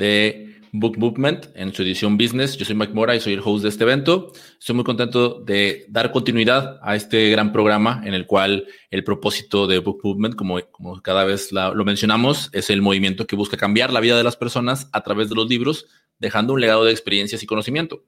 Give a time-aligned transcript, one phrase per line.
[0.00, 2.56] de Book Movement en su edición Business.
[2.56, 4.32] Yo soy Mike Mora y soy el host de este evento.
[4.58, 9.66] Estoy muy contento de dar continuidad a este gran programa en el cual el propósito
[9.66, 13.92] de Book Movement, como, como cada vez lo mencionamos, es el movimiento que busca cambiar
[13.92, 15.86] la vida de las personas a través de los libros,
[16.18, 18.04] dejando un legado de experiencias y conocimiento.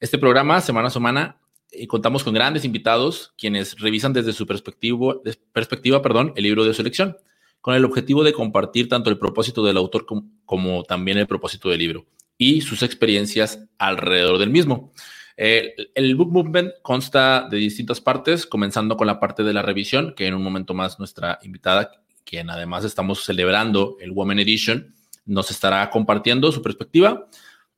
[0.00, 1.38] Este programa, semana a semana,
[1.72, 5.16] y contamos con grandes invitados quienes revisan desde su perspectiva,
[5.52, 7.16] perspectiva perdón, el libro de su elección
[7.64, 10.04] con el objetivo de compartir tanto el propósito del autor
[10.44, 12.04] como, también el propósito del libro
[12.36, 14.92] y sus experiencias alrededor del mismo.
[15.34, 20.26] el Book Movement consta de distintas partes, comenzando con la parte de la revisión, que
[20.26, 21.90] en un momento más nuestra invitada,
[22.22, 27.30] quien además estamos celebrando el Women Edition, nos estará compartiendo su perspectiva.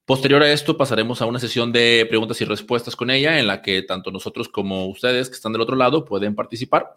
[0.04, 3.62] Posterior a esto pasaremos a una sesión de preguntas y respuestas con ella, en la
[3.62, 6.96] que tanto nosotros como ustedes que están del otro lado pueden participar.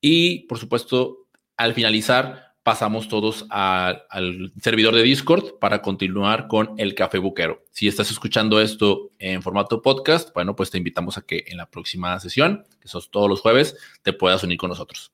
[0.00, 1.25] Y por supuesto,
[1.56, 7.62] al finalizar, pasamos todos al servidor de Discord para continuar con el café buquero.
[7.70, 11.70] Si estás escuchando esto en formato podcast, bueno, pues te invitamos a que en la
[11.70, 15.12] próxima sesión, que son todos los jueves, te puedas unir con nosotros.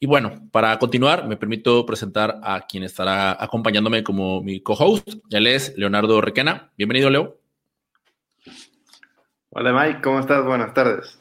[0.00, 5.08] Y bueno, para continuar, me permito presentar a quien estará acompañándome como mi co-host.
[5.30, 6.72] Él es Leonardo Requena.
[6.76, 7.38] Bienvenido, Leo.
[9.50, 10.00] Hola, Mike.
[10.02, 10.44] ¿Cómo estás?
[10.44, 11.20] Buenas tardes.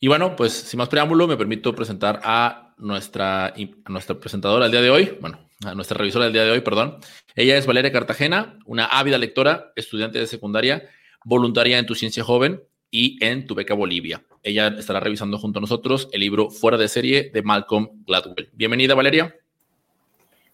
[0.00, 3.54] Y bueno, pues sin más preámbulo, me permito presentar a nuestra,
[3.88, 6.98] nuestra presentadora del día de hoy, bueno, a nuestra revisora del día de hoy, perdón.
[7.34, 10.88] Ella es Valeria Cartagena, una ávida lectora, estudiante de secundaria,
[11.24, 14.22] voluntaria en Tu Ciencia Joven y en Tu Beca Bolivia.
[14.42, 18.50] Ella estará revisando junto a nosotros el libro Fuera de Serie de Malcolm Gladwell.
[18.52, 19.34] Bienvenida, Valeria.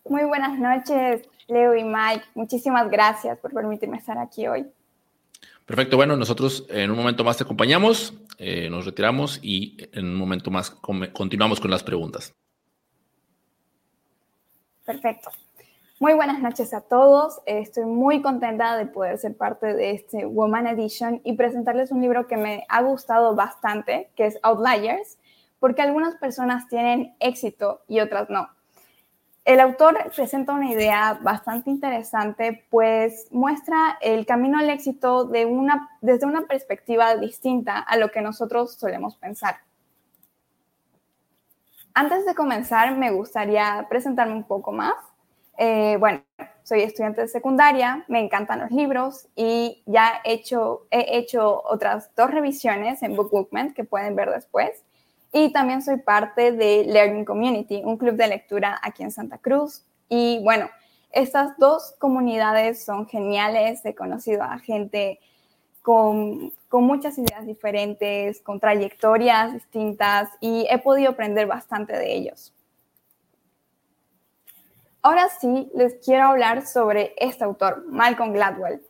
[0.08, 2.24] Muy buenas noches, Leo y Mike.
[2.34, 4.66] Muchísimas gracias por permitirme estar aquí hoy.
[5.68, 10.14] Perfecto, bueno, nosotros en un momento más te acompañamos, eh, nos retiramos y en un
[10.14, 10.70] momento más
[11.12, 12.34] continuamos con las preguntas.
[14.86, 15.30] Perfecto.
[16.00, 17.42] Muy buenas noches a todos.
[17.44, 22.26] Estoy muy contenta de poder ser parte de este Woman Edition y presentarles un libro
[22.26, 25.18] que me ha gustado bastante, que es Outliers,
[25.60, 28.48] porque algunas personas tienen éxito y otras no.
[29.48, 35.88] El autor presenta una idea bastante interesante, pues muestra el camino al éxito de una,
[36.02, 39.56] desde una perspectiva distinta a lo que nosotros solemos pensar.
[41.94, 44.96] Antes de comenzar, me gustaría presentarme un poco más.
[45.56, 46.22] Eh, bueno,
[46.62, 52.14] soy estudiante de secundaria, me encantan los libros y ya he hecho, he hecho otras
[52.14, 54.84] dos revisiones en Book que pueden ver después.
[55.32, 59.84] Y también soy parte de Learning Community, un club de lectura aquí en Santa Cruz.
[60.08, 60.70] Y bueno,
[61.10, 63.84] estas dos comunidades son geniales.
[63.84, 65.20] He conocido a gente
[65.82, 72.54] con, con, muchas ideas diferentes, con trayectorias distintas y he podido aprender bastante de ellos.
[75.02, 78.82] Ahora sí, les quiero hablar sobre este autor, Malcolm Gladwell.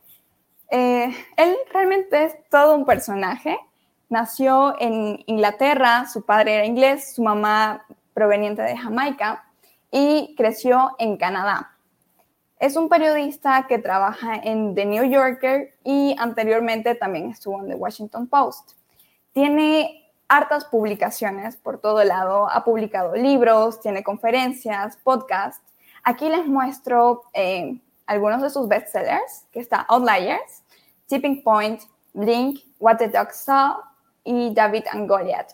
[0.71, 3.57] Eh, él realmente es todo un personaje
[4.09, 9.45] Nació en Inglaterra, su padre era inglés, su mamá proveniente de Jamaica
[9.91, 11.75] y creció en Canadá.
[12.57, 17.75] Es un periodista que trabaja en The New Yorker y anteriormente también estuvo en The
[17.75, 18.71] Washington Post.
[19.31, 25.63] Tiene hartas publicaciones por todo lado, ha publicado libros, tiene conferencias, podcasts.
[26.03, 30.63] Aquí les muestro eh, algunos de sus bestsellers, que está Outliers,
[31.05, 31.83] Tipping Point,
[32.13, 33.88] Blink, What the Dog Saw,
[34.29, 35.53] y David and Goliath.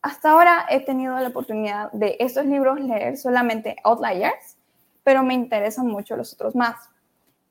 [0.00, 4.56] Hasta ahora he tenido la oportunidad de estos libros leer solamente Outliers,
[5.02, 6.76] pero me interesan mucho los otros más.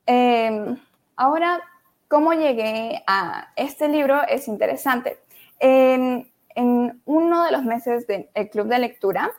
[0.06, 0.78] Em,
[1.14, 1.60] ahora,
[2.08, 4.22] ¿cómo llegué a este libro?
[4.26, 5.18] Es interesante.
[5.58, 9.30] En, en uno de los meses del club de lectura,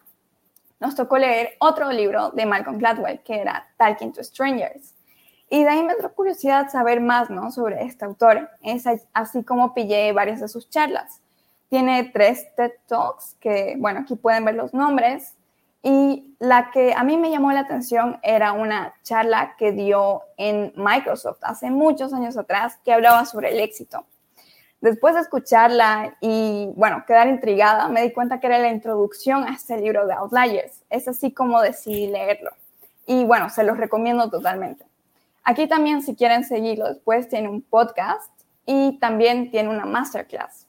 [0.79, 4.93] nos tocó leer otro libro de Malcolm Gladwell, que era Talking to Strangers.
[5.49, 7.51] Y de ahí me dio curiosidad saber más ¿no?
[7.51, 8.49] sobre este autor.
[8.61, 11.21] Es así como pillé varias de sus charlas.
[11.69, 15.35] Tiene tres TED Talks, que, bueno, aquí pueden ver los nombres.
[15.83, 20.73] Y la que a mí me llamó la atención era una charla que dio en
[20.75, 24.05] Microsoft hace muchos años atrás, que hablaba sobre el éxito.
[24.81, 29.53] Después de escucharla y, bueno, quedar intrigada, me di cuenta que era la introducción a
[29.53, 30.83] este libro de Outliers.
[30.89, 32.51] Es así como decidí leerlo.
[33.05, 34.86] Y, bueno, se los recomiendo totalmente.
[35.49, 38.29] Aquí también, si quieren seguirlo después, tiene un podcast
[38.65, 40.67] y también tiene una masterclass.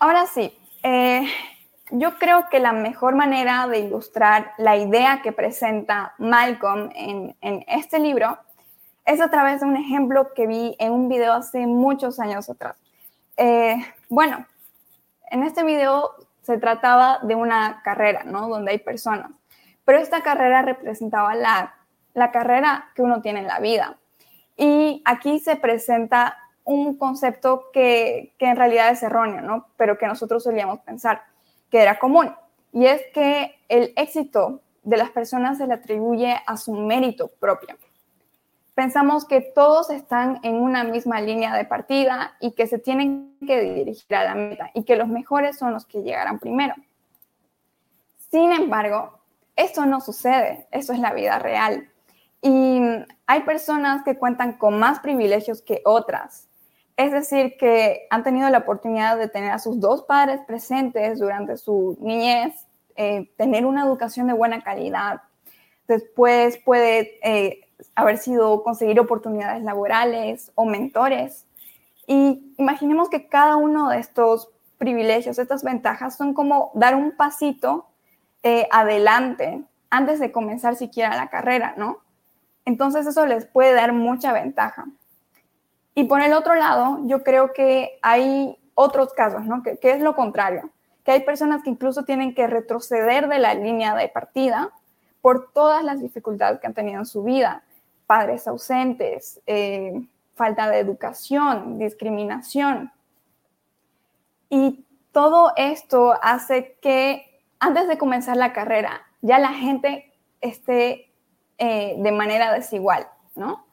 [0.00, 0.52] Ahora sí,
[0.82, 1.28] eh,
[1.92, 7.36] yo creo que la mejor manera de ilustrar la idea que presenta Malcolm en,
[7.68, 8.36] este libro
[9.04, 12.76] es a través de un ejemplo que vi en un video hace muchos años atrás.
[13.36, 13.76] Eh,
[14.08, 14.44] bueno,
[15.30, 16.10] en este video
[16.42, 18.48] se trataba de una carrera, ¿no?
[18.48, 19.30] Donde hay personas
[19.88, 21.74] pero esta carrera representaba la,
[22.12, 23.96] la carrera que uno tiene en la vida.
[24.54, 29.68] Y aquí se presenta un concepto que, que en realidad es erróneo, ¿no?
[29.78, 31.22] pero que nosotros solíamos pensar
[31.70, 32.30] que era común.
[32.70, 37.74] Y es que el éxito de las personas se le atribuye a su mérito propio.
[38.74, 43.58] Pensamos que todos están en una misma línea de partida y que se tienen que
[43.62, 46.74] dirigir a la meta y que los mejores son los que llegarán primero.
[48.30, 49.17] Sin embargo,
[49.58, 51.90] esto no sucede, eso es la vida real.
[52.40, 52.80] Y
[53.26, 56.48] hay personas que cuentan con más privilegios que otras.
[56.96, 61.56] Es decir, que han tenido la oportunidad de tener a sus dos padres presentes durante
[61.56, 62.68] su niñez
[63.00, 65.22] eh, tener una educación de buena calidad.
[65.86, 67.60] Después puede eh,
[67.94, 71.46] haber sido conseguir oportunidades laborales o mentores.
[72.08, 77.87] Y imaginemos que cada uno de estos privilegios, estas ventajas, son como dar un pasito
[78.42, 81.98] eh, adelante antes de comenzar siquiera la carrera, ¿no?
[82.64, 84.86] Entonces eso les puede dar mucha ventaja.
[85.94, 89.62] Y por el otro lado, yo creo que hay otros casos, ¿no?
[89.62, 90.70] Que, que es lo contrario
[91.08, 94.74] que hay personas que incluso tienen que retroceder de la línea de partida
[95.22, 97.62] por todas las dificultades que han tenido en su vida,
[98.06, 102.92] padres ausentes, eh, falta de educación, discriminación.
[104.50, 107.27] Y todo esto hace que
[107.60, 111.10] antes de comenzar la carrera ya la gente esté
[111.58, 113.66] eh, de manera desigual, ¿no?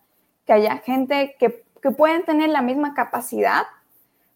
[0.45, 3.63] Que haya gente que, que pueden tener la misma capacidad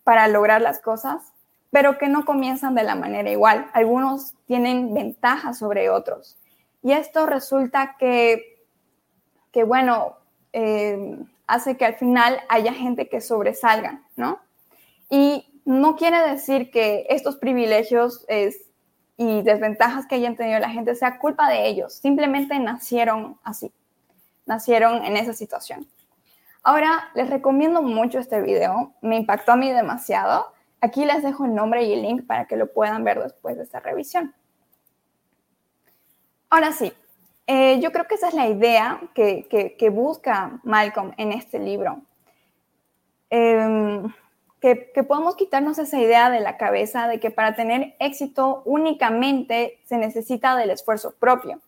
[0.04, 1.34] para lograr las cosas,
[1.72, 3.70] pero que no comienzan de la manera igual.
[3.74, 6.38] Algunos tienen ventajas sobre otros.
[6.82, 8.66] Y esto resulta que,
[9.52, 10.18] que bueno,
[10.54, 14.40] eh, hace que al final haya gente que sobresalga, ¿no?
[15.10, 18.26] Y no quiere decir que estos privilegios
[19.20, 23.72] y desventajas que hayan tenido la gente sea culpa de ellos, simplemente nacieron así,
[24.48, 25.88] nacieron en esa situación.
[26.64, 31.54] Ahora, les recomiendo mucho este video, me impactó a mí demasiado Aquí les dejo el
[31.54, 34.34] nombre y el link para que lo puedan ver después de esta revisión.
[36.50, 36.94] Ahora sí,
[37.48, 42.02] eh, yo creo que esa es la idea que, busca Malcolm en este libro.
[43.30, 44.12] Em,
[44.62, 49.80] que, que, podemos quitarnos esa idea de la cabeza de que para tener éxito únicamente
[49.86, 51.60] se necesita del esfuerzo propio.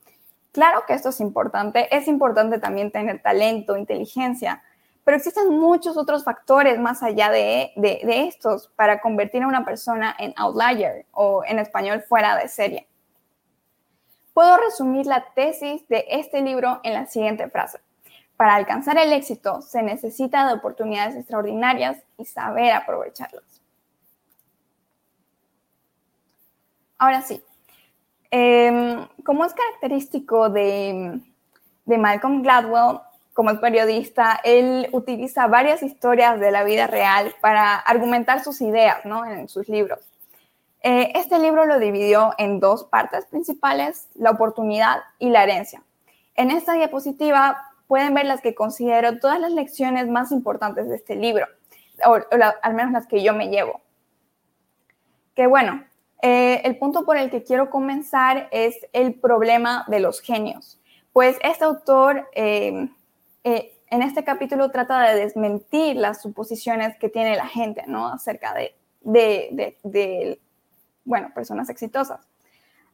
[0.51, 4.61] Claro que esto es importante, es importante también tener talento, inteligencia,
[5.03, 10.33] pero existen muchos otros factores más allá de, estos para convertir a una persona en
[10.37, 12.87] outlier o en español fuera de serie.
[14.33, 17.79] Puedo resumir la tesis de este libro en la siguiente frase.
[18.41, 23.43] Para alcanzar el éxito se necesita de oportunidades extraordinarias y saber aprovecharlas.
[26.97, 27.43] Ahora sí,
[28.31, 31.21] em, como es característico de,
[31.85, 33.01] de Malcolm Gladwell,
[33.33, 39.23] como periodista, él utiliza varias historias de la vida real para argumentar sus ideas ¿no?
[39.23, 39.99] en sus libros.
[40.81, 45.83] Eh, este libro lo dividió en dos partes principales, la oportunidad y la herencia.
[46.33, 51.13] En esta diapositiva pueden ver las que considero todas las lecciones más importantes de este
[51.13, 51.45] libro,
[52.05, 52.19] o,
[52.61, 53.81] al menos las que yo me llevo.
[55.35, 55.83] Que bueno,
[56.21, 60.79] eh, el punto por el que quiero comenzar es el problema de los genios.
[61.11, 62.87] Pues este autor eh,
[63.43, 68.07] eh, en este capítulo trata de desmentir las suposiciones que tiene la gente, ¿no?
[68.07, 70.39] Acerca de, de,
[71.03, 72.25] bueno, personas exitosas.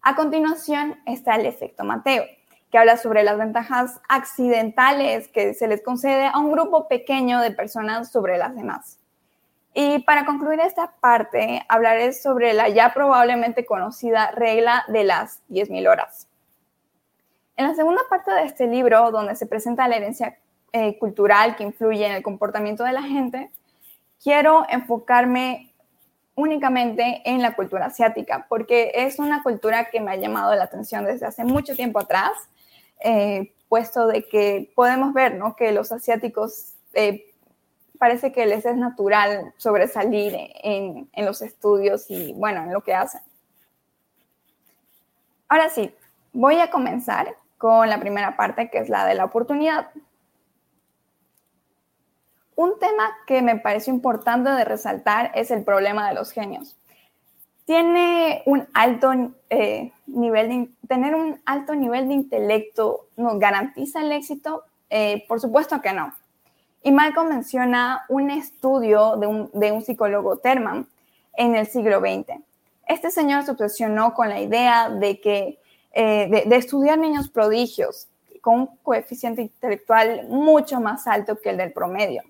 [0.02, 2.24] A continuación está el efecto Mateo,
[2.72, 7.52] que habla sobre las ventajas accidentales que se les concede a un grupo pequeño de
[7.52, 9.00] personas sobre las demás.
[9.74, 15.90] Y para concluir esta parte, hablaré sobre la ya probablemente conocida regla de las 10.000
[15.90, 16.28] horas.
[17.56, 20.38] En la segunda parte de este libro, donde se presenta la herencia
[20.74, 23.52] eh, cultural que influye en el comportamiento de la gente,
[24.22, 25.74] quiero enfocarme
[26.36, 31.04] únicamente en la cultura asiática, porque es una cultura que me ha llamado la atención
[31.04, 32.32] desde hace mucho tiempo atrás,
[33.00, 35.56] eh, puesto de que podemos ver ¿no?
[35.56, 37.34] que los asiáticos eh,
[38.00, 42.94] parece que les es natural sobresalir en, en los estudios y bueno, en lo que
[42.94, 43.22] hacen.
[45.50, 45.94] Ahora sí,
[46.34, 49.90] voy a comenzar con la primera parte, que es la de la oportunidad.
[52.56, 56.76] Un tema que me parece importante de resaltar es el problema de los genios.
[57.68, 59.12] Tiene un alto
[59.50, 65.42] eh, nivel de, tener un alto nivel de intelecto nos garantiza el éxito, eh, por
[65.42, 66.14] supuesto que no.
[66.82, 70.88] Y Malcolm menciona un estudio de un, de un psicólogo Terman
[71.34, 72.40] en el siglo XX.
[72.88, 75.60] Este señor se obsesionó con la idea de que
[75.92, 78.08] eh, de, estudiar niños prodigios
[78.40, 82.24] con un coeficiente intelectual mucho más alto que el del promedio.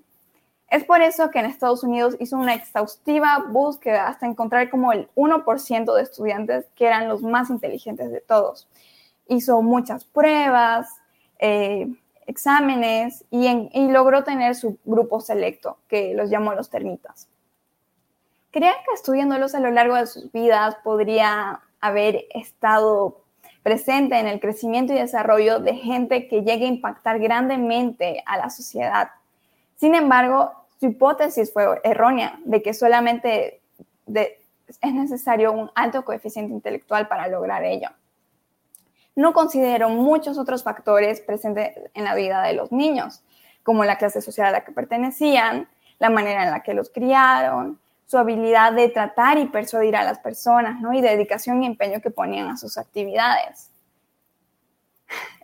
[0.70, 5.10] Es por eso que en Estados Unidos hizo una exhaustiva búsqueda hasta encontrar como el
[5.16, 8.68] 1% de estudiantes que eran los más inteligentes de todos.
[9.28, 10.90] Hizo muchas pruebas,
[11.40, 11.88] eh,
[12.26, 17.30] exámenes y, y, logró tener su grupo selecto, que los llamó los termitas.
[18.52, 23.22] Creía que estudiándolos a lo largo de sus vidas podría haber estado
[23.64, 28.50] presente en el crecimiento y desarrollo de gente que llegue a impactar grandemente a la
[28.50, 29.10] sociedad.
[29.78, 33.62] Sin embargo, su hipótesis fue errónea de que solamente
[34.08, 37.90] es necesario un alto coeficiente intelectual para lograr ello.
[39.16, 43.24] No consideró muchos otros factores presentes en la vida de los niños,
[43.64, 45.68] como la clase social a la que pertenecían,
[46.00, 50.20] la manera en la que los criaron, su habilidad de tratar y persuadir a las
[50.20, 50.94] personas, ¿no?
[50.94, 53.70] Y dedicación y empeño que ponían a sus actividades.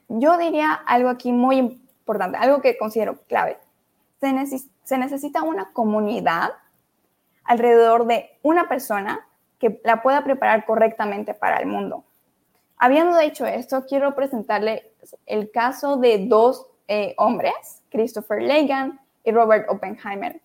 [0.07, 3.57] Yo diría algo aquí muy importante, algo que considero clave.
[4.83, 6.53] Se, necesita una comunidad
[7.43, 9.27] alrededor de una persona
[9.59, 12.03] que la pueda preparar correctamente para el mundo.
[12.77, 14.91] Habiendo dicho esto, quiero presentarle
[15.25, 20.41] el caso de dos eh, hombres, Christopher Legan y Robert Oppenheimer.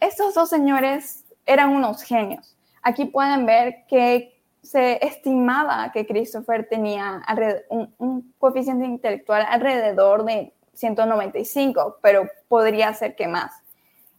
[0.00, 2.56] Estos dos señores eran unos genios.
[2.82, 7.22] Aquí pueden ver que se estimaba que Christopher tenía
[7.68, 13.52] un, coeficiente intelectual alrededor de 195, pero podría ser que más.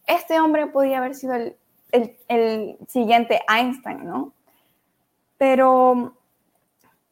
[0.07, 1.55] Este hombre podría haber sido el,
[2.27, 4.33] el, siguiente Einstein, ¿no?
[5.38, 6.17] Pero,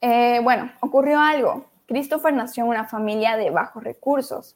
[0.02, 1.66] eh, bueno, ocurrió algo.
[1.88, 4.56] Christopher nació en una familia de bajos recursos.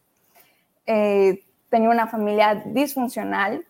[0.85, 3.65] Eh, tenía una familia disfuncional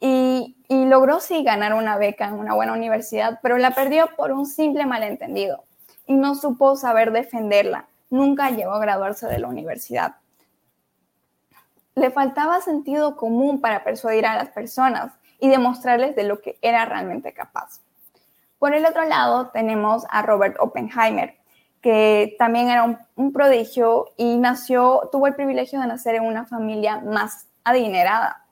[0.00, 4.46] y, logró sí ganar una beca en una buena universidad, pero la perdió por un
[4.46, 5.64] simple malentendido
[6.06, 7.86] y no supo saber defenderla.
[8.10, 10.16] Nunca llegó a graduarse de la universidad.
[11.96, 16.84] Le faltaba sentido común para persuadir a las personas y demostrarles de lo que era
[16.84, 17.80] realmente capaz.
[18.58, 21.36] Por el otro lado tenemos a Robert Oppenheimer,
[21.80, 22.84] que también era
[23.16, 28.46] un, prodigio y nació, tuvo el privilegio de nacer en una familia más adinerada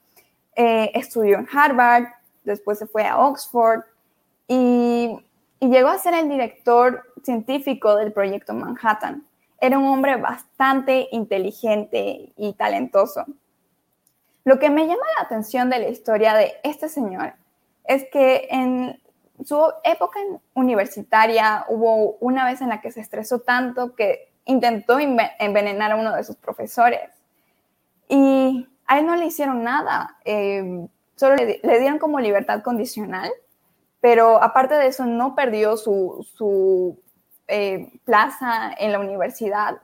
[0.57, 2.05] eh, estudió en Harvard,
[2.45, 3.83] después se fue a Oxford
[4.47, 5.19] y,
[5.61, 9.25] llegó a ser el director científico del proyecto Manhattan.
[9.64, 13.25] Era un hombre bastante inteligente y talentoso.
[14.44, 17.33] Lo que me llama la atención de la historia de este señor
[17.87, 19.00] es que en
[19.42, 20.21] su época
[20.52, 26.14] universitaria hubo una vez en la que se estresó tanto que intentó envenenar a uno
[26.14, 27.09] de sus profesores.
[28.06, 33.30] Y a él no le hicieron nada, eh, solo le, dieron como libertad condicional,
[34.02, 36.99] pero aparte de eso no perdió su,
[37.49, 39.81] eh, plaza en la universidad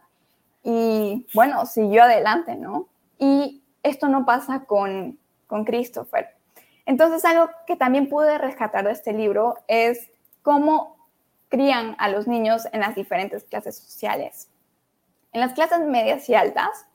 [0.62, 2.88] y bueno, siguió adelante, ¿no?
[3.18, 6.28] Y esto no pasa con, con Christopher.
[6.86, 10.10] Entonces, algo que también pude rescatar de este libro es
[10.42, 10.96] cómo
[11.48, 14.48] crían a los niños en las diferentes clases sociales.
[15.32, 16.86] En las clases medias y altas,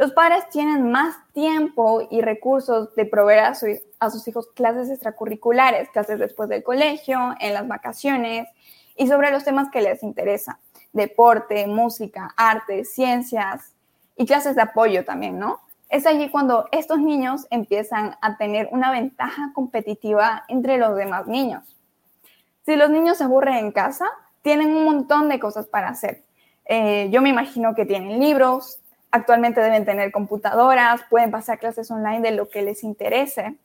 [0.00, 6.18] los padres tienen más tiempo y recursos de proveer a, sus hijos clases extracurriculares, clases
[6.18, 8.48] después del colegio, en las vacaciones
[9.00, 10.56] y sobre los temas que les interesan,
[10.92, 13.72] deporte, música, arte, ciencias
[14.14, 15.60] y clases de apoyo también, ¿no?
[15.88, 21.64] Es allí cuando estos niños empiezan a tener una ventaja competitiva entre los demás niños.
[22.66, 24.04] Si los niños se aburren en casa,
[24.42, 26.22] tienen un montón de cosas para hacer.
[26.66, 28.80] Eh, yo me imagino que tienen libros,
[29.12, 33.56] Actualmente deben tener computadoras, pueden pasar clases online de lo que les interese.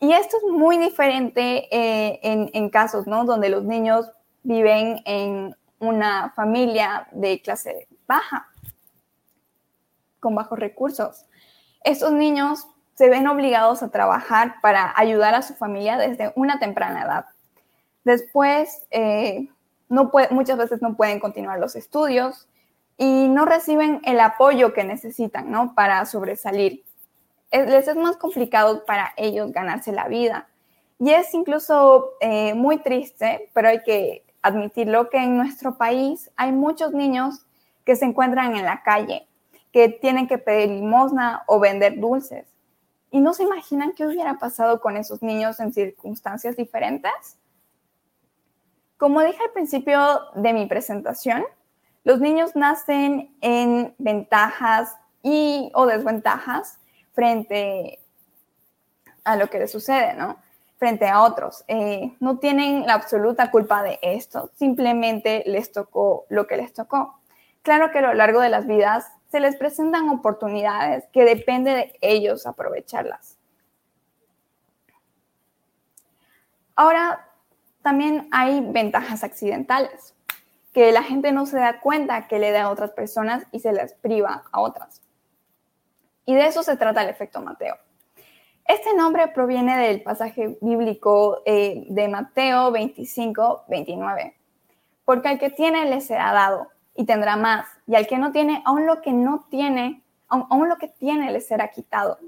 [0.00, 3.24] Y esto es muy diferente eh, en, casos, ¿no?
[3.24, 4.10] Donde los niños
[4.42, 8.48] viven en una familia de clase baja,
[10.20, 11.24] con bajos recursos.
[11.82, 17.02] Estos niños se ven obligados a trabajar para ayudar a su familia desde una temprana
[17.02, 17.26] edad.
[18.04, 19.48] Después, eh,
[19.88, 22.46] muchas veces no pueden continuar los estudios,
[22.96, 25.74] y no reciben el apoyo que necesitan, ¿no?
[25.74, 26.84] Para sobresalir.
[27.62, 30.48] Les es más complicado para ellos ganarse la vida.
[30.98, 36.52] Y es incluso eh, muy triste, pero hay que admitirlo, que en nuestro país hay
[36.52, 37.46] muchos niños
[37.84, 39.26] que se encuentran en la calle,
[39.72, 42.46] que tienen que pedir limosna o vender dulces.
[43.10, 47.38] ¿Y no se imaginan qué hubiera pasado con esos niños en circunstancias diferentes?
[48.96, 51.44] Como dije al principio de mi presentación,
[52.04, 56.78] los niños nacen en ventajas y o desventajas
[57.14, 57.98] frente
[59.24, 60.36] a lo que les sucede, ¿no?
[60.78, 61.64] frente a otros.
[61.68, 67.20] Eh, no tienen la absoluta culpa de esto, simplemente les tocó lo que les tocó.
[67.62, 71.98] Claro que a lo largo de las vidas se les presentan oportunidades que depende de
[72.02, 73.38] ellos aprovecharlas.
[76.76, 77.30] Ahora,
[77.82, 80.14] también hay ventajas accidentales,
[80.72, 83.72] que la gente no se da cuenta que le da a otras personas y se
[83.72, 85.03] les priva a otras.
[86.26, 87.76] Y de eso se trata el efecto Mateo.
[88.66, 94.34] Este nombre proviene del pasaje bíblico eh, de Mateo 25, 29.
[95.04, 98.62] Porque al que tiene le será dado y tendrá más, y al que no tiene,
[98.64, 102.18] aún lo que no tiene, aún, lo que tiene le será quitado.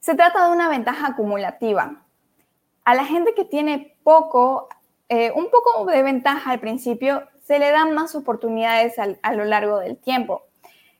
[0.00, 2.02] Se trata de una ventaja acumulativa.
[2.84, 4.68] A la gente que tiene poco,
[5.08, 9.78] eh, un poco de ventaja al principio, se le dan más oportunidades a lo largo
[9.78, 10.42] del tiempo.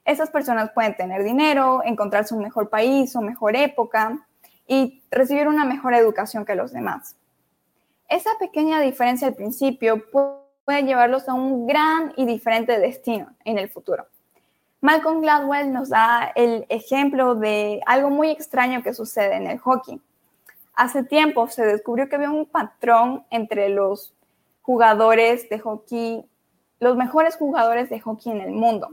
[0.07, 4.25] Esas personas pueden tener dinero, encontrar su mejor país, su mejor época
[4.69, 7.17] y recibir una mejor educación que los demás.
[8.09, 13.69] Esa pequeña diferencia al principio puede llevarlos a un gran y diferente destino en el
[13.69, 14.07] futuro.
[14.81, 20.01] Malcolm Gladwell nos da el ejemplo de algo muy extraño que sucede en el hockey.
[20.75, 24.15] Hace tiempo se descubrió que había un patrón entre los
[24.63, 26.25] jugadores de hockey,
[26.79, 28.91] los mejores jugadores de hockey en el mundo.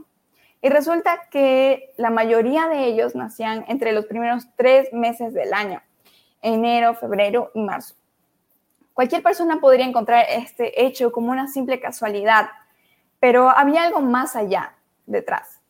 [0.64, 5.82] Y resulta que la mayoría de ellos nacían entre los primeros tres meses del año,
[6.40, 7.96] enero, febrero y marzo.
[8.94, 12.48] Cualquier persona podría encontrar este hecho como una simple casualidad,
[13.20, 15.60] pero había algo más allá detrás.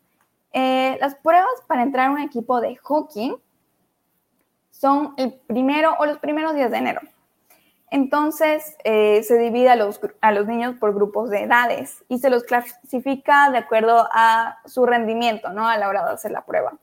[0.53, 3.35] Eh, las pruebas para entrar a un equipo de hockey
[4.71, 7.01] son el primero o los primeros días de enero.
[7.95, 10.01] Entonces, eh, se divide a los,
[10.47, 15.65] niños por grupos de edades y se los clasifica de acuerdo a su rendimiento, ¿no?
[15.65, 16.73] A la hora de hacer la prueba.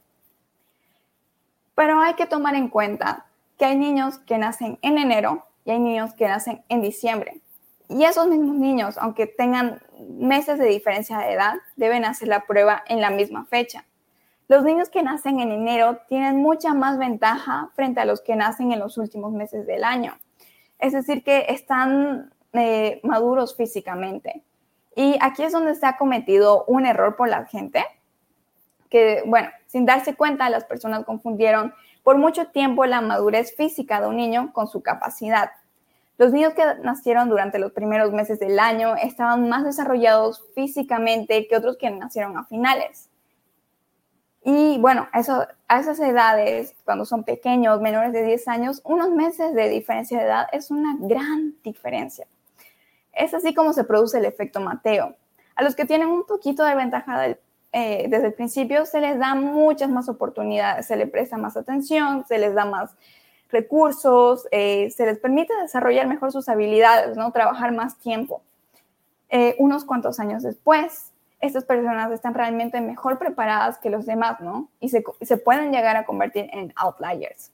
[1.75, 3.27] Pero hay que tomar en cuenta
[3.59, 7.43] que hay niños que nacen en enero y hay niños que nacen en diciembre.
[7.91, 12.85] Y esos mismos niños, aunque tengan meses de diferencia de edad, deben hacer la prueba
[12.87, 13.85] en la misma fecha.
[14.49, 18.73] Los niños que nacen en enero tienen mucha más ventaja frente a los que nacen
[18.73, 20.15] en los últimos meses del año
[20.83, 24.43] es decir, que están eh, maduros físicamente.
[24.95, 27.85] Y aquí es donde se ha cometido un error por la gente,
[28.91, 34.09] que, bueno, sin darse cuenta, las personas confundieron por mucho tiempo la madurez física de
[34.09, 35.53] un niño con su capacidad.
[36.19, 41.57] Los niños que nacieron durante los primeros meses del año estaban más desarrollados físicamente que
[41.57, 43.09] otros que nacieron a finales.
[44.45, 49.55] Y bueno, eso, a esas edades, cuando son pequeños, menores de 10 años, unos meses
[49.55, 52.27] de diferencia de edad es una gran diferencia.
[53.13, 55.15] Es así como se produce el efecto Mateo.
[55.55, 57.37] A los que tienen un poquito de ventaja
[57.73, 62.25] eh, desde el principio, se les da muchas más oportunidades, se les presta más atención,
[62.27, 62.91] se les da más
[63.51, 67.31] recursos, eh, se les permite desarrollar mejor sus habilidades, ¿no?
[67.31, 68.43] trabajar más tiempo.
[69.29, 71.12] Eh, unos cuantos años después,
[71.43, 74.69] estas personas están realmente mejor preparadas que los demás, ¿no?
[74.79, 77.51] Y se, pueden llegar a convertir en outliers.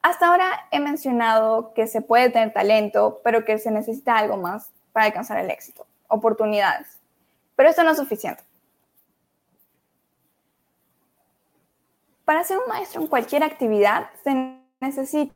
[0.00, 4.70] Hasta ahora he mencionado que se puede tener talento, pero que se necesita algo más
[4.92, 6.98] para alcanzar el éxito, oportunidades.
[7.56, 8.44] Pero esto no es suficiente.
[12.24, 15.34] Para ser un maestro en cualquier actividad se necesitan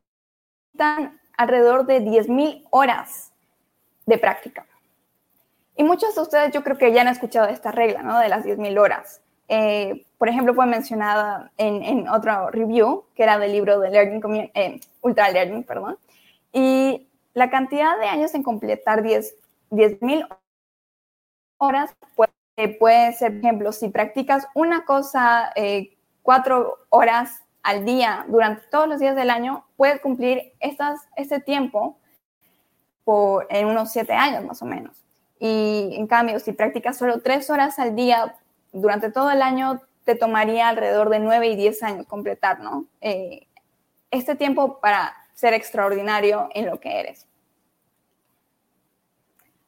[1.37, 3.33] alrededor de 10.000 horas
[4.07, 4.65] de práctica.
[5.77, 8.19] Y muchos de ustedes yo creo que ya han escuchado esta regla, ¿no?
[8.19, 9.21] De las 10.000 horas.
[9.49, 14.51] Eh, por ejemplo, fue mencionada en, en, otro review, que era del libro de Learning
[14.55, 15.99] eh, Ultra Learning, perdón.
[16.53, 20.39] Y la cantidad de años en completar 10.000
[21.59, 28.25] horas puede, puede, ser, por ejemplo, si practicas una cosa eh, cuatro horas al día
[28.29, 31.99] durante todos los días del año, puedes cumplir estas, este tiempo
[33.05, 35.04] por, en unos siete años más o menos.
[35.39, 38.37] Y en cambio, si practicas solo tres horas al día
[38.73, 42.87] durante todo el año, te tomaría alrededor de nueve y diez años completar, ¿no?
[43.01, 43.47] Eh,
[44.11, 47.27] este tiempo para ser extraordinario en lo que eres.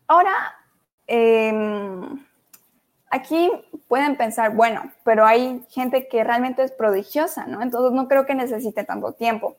[0.06, 0.54] Ahora,
[1.06, 2.24] em,
[3.10, 3.50] aquí
[3.88, 7.62] pueden pensar, bueno, pero hay gente que realmente es prodigiosa, ¿no?
[7.62, 9.56] Entonces no creo que necesite tanto tiempo.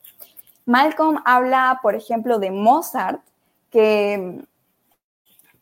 [0.65, 3.21] Malcolm habla, por ejemplo, de Mozart,
[3.71, 4.41] que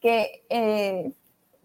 [0.06, 1.12] que eh,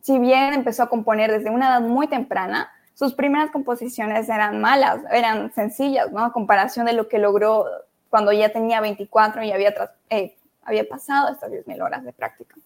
[0.01, 5.01] si bien empezó a componer desde una edad muy temprana, sus primeras composiciones eran malas,
[5.11, 6.25] eran sencillas, ¿no?
[6.25, 7.67] A comparación de lo que logró
[8.09, 9.75] cuando ya tenía 24 y había,
[10.09, 12.57] eh, había pasado estas 10.000 horas de práctica.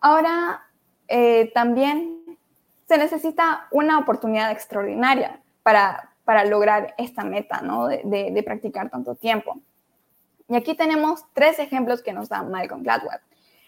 [0.00, 0.62] Ahora,
[1.06, 2.38] eh, también
[2.88, 7.86] se necesita una oportunidad extraordinaria para para lograr esta meta, ¿no?
[7.86, 9.60] De, de, practicar tanto tiempo.
[10.48, 13.20] Y aquí tenemos tres ejemplos que nos da Malcolm Gladwell.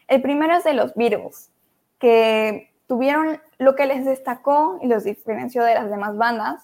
[0.08, 1.50] El primero es de los Beatles,
[1.98, 6.62] que tuvieron lo que les destacó y los diferenció de las demás bandas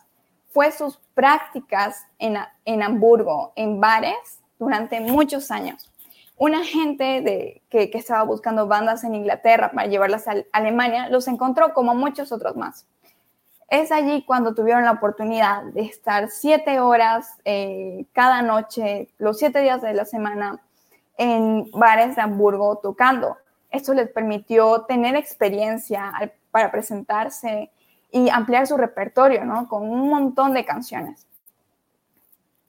[0.50, 5.90] fue sus prácticas en, en Hamburgo, en bares, durante muchos años.
[6.36, 11.28] Una gente de, que, que, estaba buscando bandas en Inglaterra para llevarlas a Alemania los
[11.28, 12.86] encontró como muchos otros más.
[13.68, 19.60] Es allí cuando tuvieron la oportunidad de estar siete horas eh, cada noche, los siete
[19.60, 20.60] días de la semana,
[21.20, 23.36] en bares de Hamburgo tocando.
[23.70, 26.12] Esto les permitió tener experiencia
[26.50, 27.70] para presentarse
[28.10, 29.68] y ampliar su repertorio, ¿no?
[29.68, 31.26] Con un montón de canciones.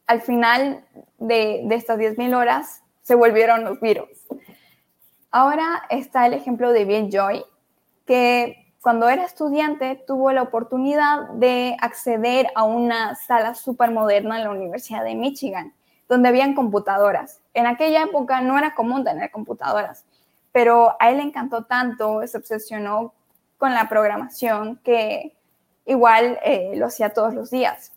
[0.06, 0.84] Al final
[1.18, 4.28] de, de estas 10.000 horas, se volvieron los Beatles.
[5.32, 7.46] Ahora está el ejemplo de Bill Joy,
[8.06, 14.44] que cuando era estudiante tuvo la oportunidad de acceder a una sala súper moderna en
[14.44, 15.74] la Universidad de Michigan,
[16.10, 17.41] donde habían computadoras.
[17.54, 20.06] En aquella época no era común tener computadoras,
[20.52, 23.14] pero a él le encantó tanto, se obsesionó
[23.58, 25.36] con la programación que
[25.86, 27.94] igual eh, lo hacía todos los días.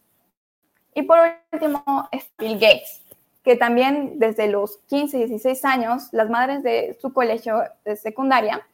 [0.95, 1.19] Y por
[1.53, 3.03] último, es Bill Gates,
[3.43, 8.67] que también desde los 15, 16 años, las madres de su colegio de secundaria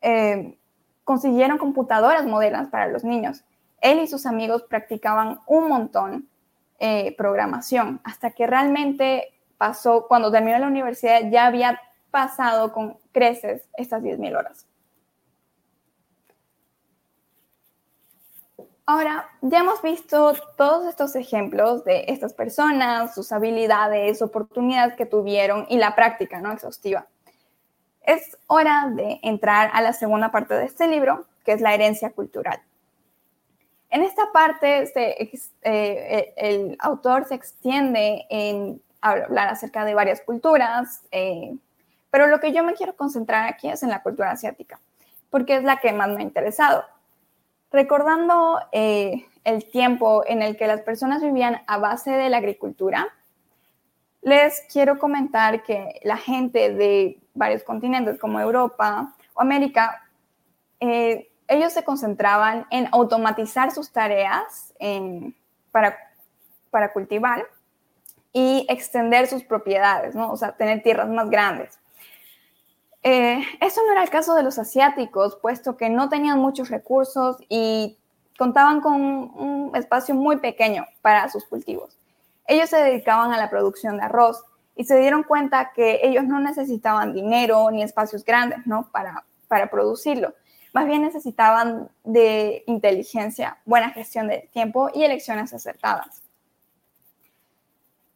[0.00, 0.56] eh,
[1.02, 3.44] consiguieron computadoras modernas para los niños.
[3.80, 6.28] Él y sus amigos practicaban un montón
[6.78, 9.33] eh, programación, hasta que realmente
[9.64, 14.66] pasó, cuando terminó la universidad, ya había pasado con creces estas 10.000 horas.
[18.84, 25.64] Ahora, ya hemos visto todos estos ejemplos de estas personas, sus habilidades, oportunidades que tuvieron
[25.70, 27.06] y la práctica no exhaustiva.
[28.02, 32.10] Es hora de entrar a la segunda parte de este libro, que es la herencia
[32.10, 32.60] cultural.
[33.88, 34.92] En esta parte,
[35.62, 41.54] eh, el autor se extiende en hablar acerca de varias culturas, eh,
[42.10, 44.80] pero lo que yo me quiero concentrar aquí es en la cultura asiática,
[45.30, 46.84] porque es la que más me ha interesado.
[47.70, 53.08] Recordando eh, el tiempo en el que las personas vivían a base de la agricultura,
[54.22, 60.08] les quiero comentar que la gente de varios continentes como Europa o América,
[60.80, 64.72] eh, ellos se concentraban en automatizar sus tareas
[65.70, 65.98] para,
[66.70, 67.44] para cultivar
[68.34, 70.30] y extender sus propiedades, ¿no?
[70.30, 71.78] o sea, tener tierras más grandes.
[73.04, 77.36] Eh, eso no era el caso de los asiáticos, puesto que no tenían muchos recursos
[77.48, 77.96] y
[78.36, 81.96] contaban con un espacio muy pequeño para sus cultivos.
[82.48, 84.42] Ellos se dedicaban a la producción de arroz
[84.74, 88.90] y se dieron cuenta que ellos no necesitaban dinero ni espacios grandes ¿no?
[88.90, 90.34] para, para producirlo.
[90.72, 96.23] Más bien necesitaban de inteligencia, buena gestión de tiempo y elecciones acertadas.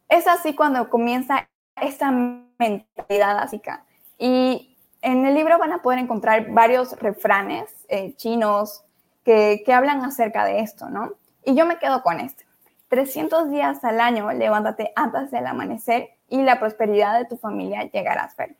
[0.09, 1.47] Es así cuando comienza
[1.79, 3.85] esta mentalidad básica.
[4.17, 8.83] Y en el libro van a poder encontrar varios refranes eh, chinos
[9.23, 11.13] que, hablan acerca de esto, ¿no?
[11.45, 12.45] Y yo me quedo con este.
[12.89, 18.23] 300 días al año, levántate antes del amanecer y la prosperidad de tu familia llegará
[18.23, 18.55] a ver.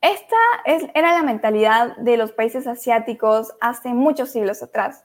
[0.00, 5.04] Esta es, era la mentalidad de los países asiáticos hace muchos siglos atrás.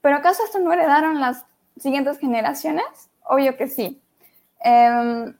[0.00, 1.44] ¿Pero acaso esto no heredaron las
[1.78, 3.10] siguientes generaciones?
[3.28, 4.00] Obvio que sí.
[4.64, 5.32] Eh,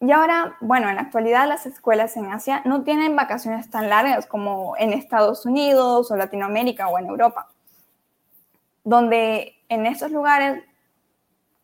[0.00, 4.26] y ahora, bueno, en la actualidad las escuelas en Asia no tienen vacaciones tan largas
[4.26, 7.48] como en Estados Unidos o Latinoamérica o en Europa,
[8.84, 10.62] donde en estos lugares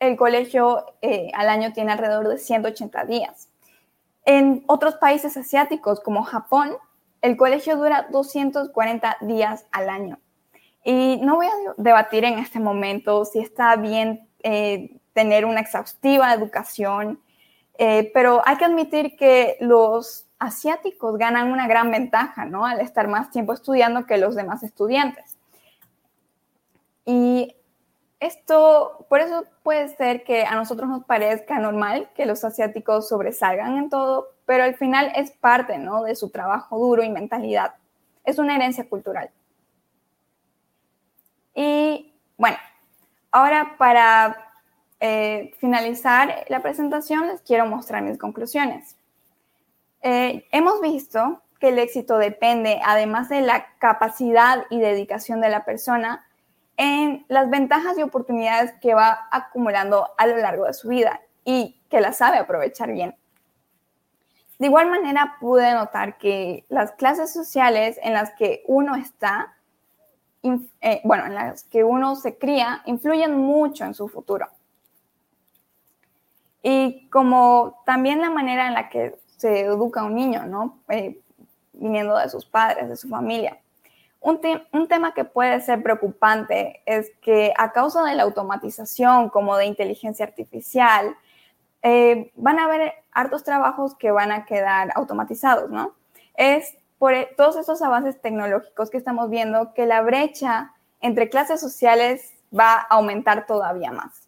[0.00, 3.48] el colegio eh, al año tiene alrededor de 180 días.
[4.24, 6.76] En otros países asiáticos como Japón,
[7.22, 10.18] el colegio dura 240 días al año.
[10.82, 16.34] Y no voy a debatir en este momento si está bien eh, tener una exhaustiva
[16.34, 17.20] educación
[17.76, 22.66] eh, pero hay que admitir que los asiáticos ganan una gran ventaja, ¿no?
[22.66, 25.36] Al estar más tiempo estudiando que los demás estudiantes.
[27.04, 27.56] Y
[28.20, 33.76] esto, por eso puede ser que a nosotros nos parezca normal que los asiáticos sobresalgan
[33.76, 36.04] en todo, pero al final es parte, ¿no?
[36.04, 37.74] De su trabajo duro y mentalidad.
[38.24, 39.30] Es una herencia cultural.
[41.54, 42.56] Y bueno,
[43.30, 44.53] ahora para
[45.00, 48.96] eh, finalizar la presentación, les quiero mostrar mis conclusiones.
[50.02, 55.64] Eh, hemos visto que el éxito depende, además de la capacidad y dedicación de la
[55.64, 56.26] persona,
[56.76, 61.80] en las ventajas y oportunidades que va acumulando a lo largo de su vida y
[61.88, 63.16] que la sabe aprovechar bien.
[64.58, 69.54] De igual manera, pude notar que las clases sociales en las que uno está
[70.80, 74.48] eh, bueno, en las que uno se cría, influyen mucho en su futuro.
[76.66, 80.78] Y como también la manera en la que se educa un niño, ¿no?
[80.88, 81.20] Eh,
[81.74, 83.58] viniendo de sus padres, de su familia.
[84.20, 84.40] Un,
[84.72, 89.66] un, tema que puede ser preocupante es que a causa de la automatización como de
[89.66, 91.14] inteligencia artificial,
[91.82, 95.94] eh, van a haber hartos trabajos que van a quedar automatizados, ¿no?
[96.34, 100.72] Es por e, todos estos avances tecnológicos que estamos viendo que la brecha
[101.02, 104.23] entre clases sociales va a aumentar todavía más.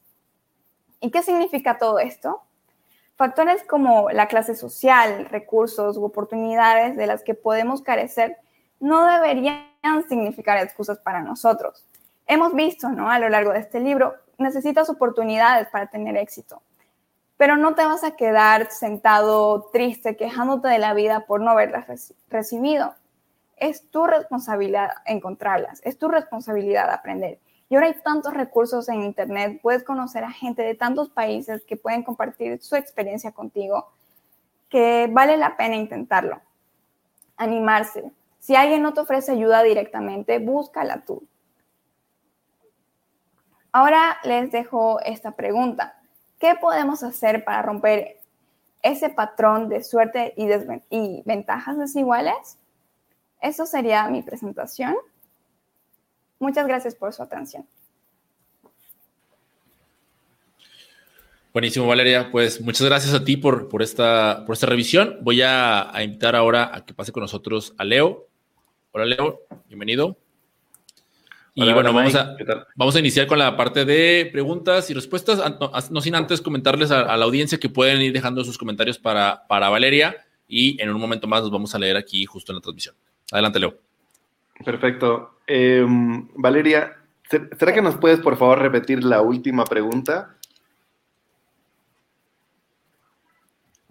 [1.00, 2.42] ¿Y qué significa todo esto?
[3.16, 8.36] Factores como la clase social, recursos u oportunidades de las que podemos carecer
[8.80, 9.66] no deberían
[10.08, 11.86] significar excusas para nosotros.
[12.26, 13.10] Hemos visto, ¿no?
[13.10, 16.60] A lo largo de este libro, necesitas oportunidades para tener éxito
[17.36, 22.14] pero no te vas a quedar sentado triste, quejándote de la vida por no haberlas
[22.28, 22.94] recibido.
[23.56, 27.38] Es tu responsabilidad encontrarlas, es tu responsabilidad aprender.
[27.68, 31.76] Y ahora hay tantos recursos en Internet, puedes conocer a gente de tantos países que
[31.76, 33.90] pueden compartir su experiencia contigo,
[34.68, 36.40] que vale la pena intentarlo.
[37.36, 38.12] Animarse.
[38.38, 41.26] Si alguien no te ofrece ayuda directamente, búscala tú.
[43.72, 46.00] Ahora les dejo esta pregunta.
[46.38, 48.20] ¿Qué podemos hacer para romper
[48.82, 52.58] ese patrón de suerte y, ventajas desiguales?
[53.40, 54.94] Eso sería mi presentación.
[56.38, 57.66] Muchas gracias por su atención.
[61.52, 62.30] Buenísimo, Valeria.
[62.30, 65.18] Pues muchas gracias a ti por, por, esta, por esta revisión.
[65.22, 68.26] Voy a, a invitar ahora a que pase con nosotros a Leo.
[68.92, 69.40] Hola, Leo.
[69.66, 70.18] Bienvenido.
[71.58, 72.36] Y bueno, vamos, a,
[72.74, 75.40] vamos a iniciar con la parte de preguntas y respuestas.
[75.90, 79.70] No, sin antes comentarles a, la audiencia que pueden ir dejando sus comentarios para, para
[79.70, 82.94] Valeria y en un momento más los vamos a leer aquí justo en la transmisión.
[83.32, 83.74] Adelante, Leo.
[84.62, 85.35] Perfecto.
[85.46, 86.96] Em, Valeria,
[87.30, 90.34] ¿será que nos puedes por favor repetir la última pregunta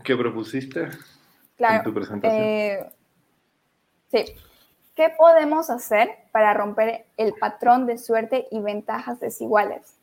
[0.03, 0.89] que propusiste
[1.55, 2.43] claro, en tu presentación?
[2.43, 2.89] Eh,
[4.11, 4.25] sí.
[4.95, 9.97] ¿Qué podemos hacer para romper el patrón de suerte y ventajas desiguales?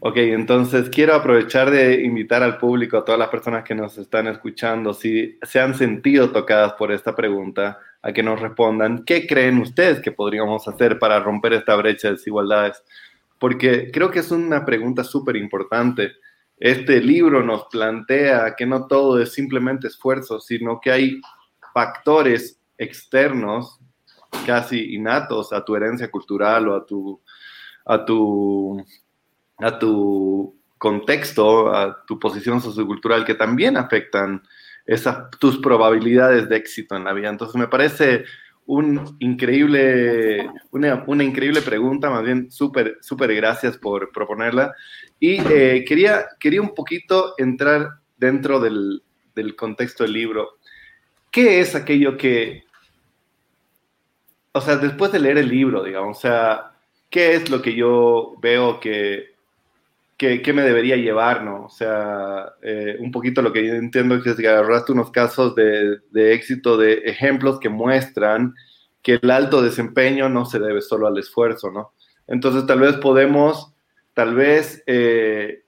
[0.00, 4.28] Ok, entonces quiero aprovechar de invitar al público, a todas las personas que nos están
[4.28, 9.58] escuchando, si se han sentido tocadas por esta pregunta, a que nos respondan qué creen
[9.58, 12.80] ustedes que podríamos hacer para romper esta brecha de desigualdades.
[13.40, 16.12] Porque creo que es una pregunta súper importante.
[16.58, 21.20] Este libro nos plantea que no todo es simplemente esfuerzo, sino que hay
[21.74, 23.80] factores externos,
[24.46, 27.20] casi innatos a tu herencia cultural o a tu,
[27.84, 28.84] a tu,
[29.58, 34.42] a tu contexto, a tu posición sociocultural, que también afectan
[35.38, 37.28] tus probabilidades de éxito en la vida.
[37.28, 38.24] Entonces me parece
[38.66, 44.74] un increíble, una, una increíble pregunta, más bien súper, súper gracias por proponerla.
[45.20, 49.02] Y eh, quería, quería un poquito entrar dentro del,
[49.34, 50.58] del contexto del libro.
[51.30, 52.64] ¿Qué es aquello que
[54.58, 56.72] o sea, después de leer el libro, digamos, o sea,
[57.10, 59.34] ¿qué es lo que yo veo que,
[60.18, 61.66] que, me debería llevar, no?
[61.66, 65.98] O sea, eh, un poquito lo que yo entiendo es que agarraste unos casos de,
[66.10, 68.54] de, éxito, de ejemplos que muestran
[69.00, 71.92] que el alto desempeño no se debe solo al esfuerzo, ¿no?
[72.26, 73.72] Entonces, tal vez podemos,
[74.12, 75.62] tal vez, eh,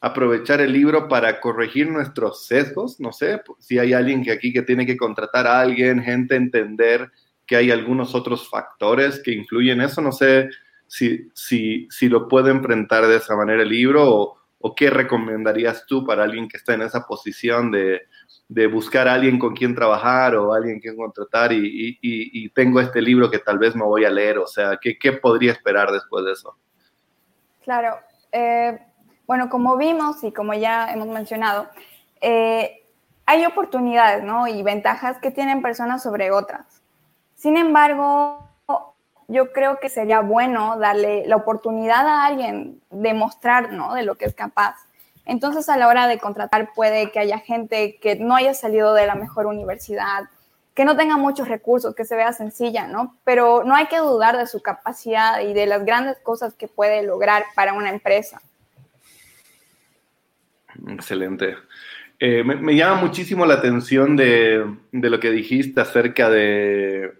[0.00, 4.62] aprovechar el libro para corregir nuestros sesgos, no sé, si hay alguien que aquí que
[4.62, 7.10] tiene que contratar a alguien, gente, entender
[7.46, 10.02] que hay algunos otros factores que influyen en eso.
[10.02, 10.50] No sé
[10.86, 16.04] si, si, si lo puede enfrentar de esa manera el libro o, qué recomendarías tú
[16.04, 18.02] para alguien que está en esa posición de,
[18.48, 22.80] de buscar a alguien con quien trabajar o alguien que contratar y, y, y, tengo
[22.80, 24.38] este libro que tal vez me voy a leer.
[24.38, 26.56] O sea, ¿qué, qué podría esperar después de eso?
[27.62, 27.96] Claro.
[28.32, 28.76] Eh,
[29.26, 31.68] bueno, como vimos y como ya hemos mencionado,
[32.20, 32.82] eh,
[33.24, 34.46] hay oportunidades ¿no?
[34.46, 36.82] y ventajas que tienen personas sobre otras.
[37.34, 38.45] Sin embargo,
[39.28, 43.94] yo creo que sería bueno darle la oportunidad a alguien de mostrar ¿no?
[43.94, 44.76] de lo que es capaz.
[45.24, 49.06] Entonces, a la hora de contratar, puede que haya gente que no haya salido de
[49.06, 50.24] la mejor universidad,
[50.74, 53.16] que no tenga muchos recursos, que se vea sencilla, ¿no?
[53.24, 57.02] Pero no hay que dudar de su capacidad y de las grandes cosas que puede
[57.02, 58.40] lograr para una empresa.
[60.86, 61.56] Excelente.
[62.20, 67.12] Eh, me, llama muchísimo la atención de, de lo que dijiste acerca de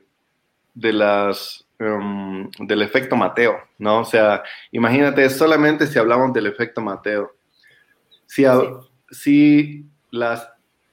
[0.76, 4.00] de las, em, del efecto Mateo, ¿no?
[4.00, 7.34] O sea, imagínate, solamente si hablamos del efecto Mateo,
[8.26, 8.44] si,
[9.10, 10.50] si las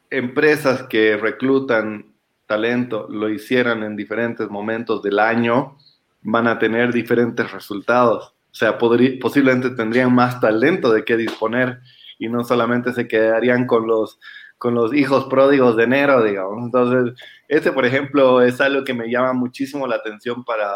[0.09, 2.13] empresas que reclutan
[2.45, 5.77] talento lo hicieran en diferentes momentos del año,
[6.21, 8.33] van a tener diferentes resultados.
[8.51, 11.79] O sea, posiblemente tendrían más talento de qué disponer
[12.19, 14.19] y no solamente se quedarían con los,
[14.63, 16.63] con los hijos pródigos de enero, digamos.
[16.63, 20.71] Entonces, este, por ejemplo, es algo que me llama muchísimo la atención para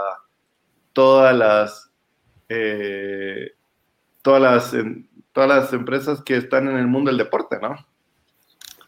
[0.92, 1.90] todas las,
[2.50, 3.54] eh,
[4.22, 4.76] todas las,
[5.32, 7.78] todas las empresas que están en el mundo del deporte, ¿no?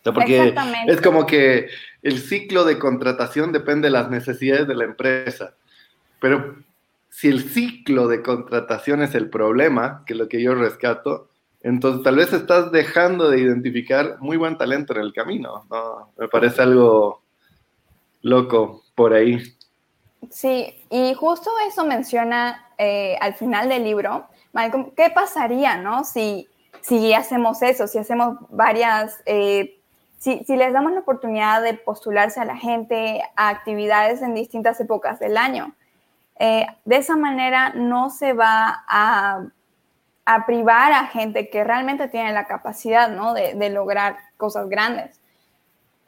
[0.04, 0.54] porque
[0.88, 1.70] es como que
[2.02, 5.56] el ciclo de contratación depende de las necesidades de la empresa.
[6.20, 6.58] Pero
[7.10, 11.30] si el ciclo de contratación es el problema, que es lo que yo rescato,
[11.62, 15.66] entonces tal vez estás dejando de identificar muy buen talento en el camino.
[15.70, 16.12] ¿no?
[16.18, 17.22] Me parece algo
[18.22, 19.42] loco por ahí.
[20.30, 26.04] Sí, y justo eso menciona eh, al final del libro, Malcolm, ¿qué pasaría, no?
[26.04, 26.48] Si,
[26.82, 29.80] si hacemos eso, si hacemos varias, eh,
[30.18, 34.80] si, si, les damos la oportunidad de postularse a la gente a actividades en distintas
[34.82, 35.74] épocas del año.
[36.40, 39.46] Eh, de esa manera no se va a,
[40.30, 43.34] a, privar a gente que realmente tiene la capacidad, ¿no?
[43.34, 45.20] de, lograr cosas grandes.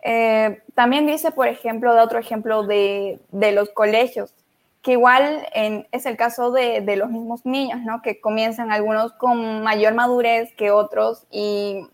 [0.04, 4.34] Eh, también dice, por ejemplo, de otro ejemplo de, de los colegios,
[4.82, 8.02] que igual es el caso de, de, los mismos niños, ¿no?
[8.02, 11.88] Que comienzan algunos con mayor madurez que otros y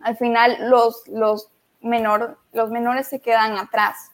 [0.00, 1.50] al final los, los,
[1.82, 4.12] menor, los menores se quedan atrás.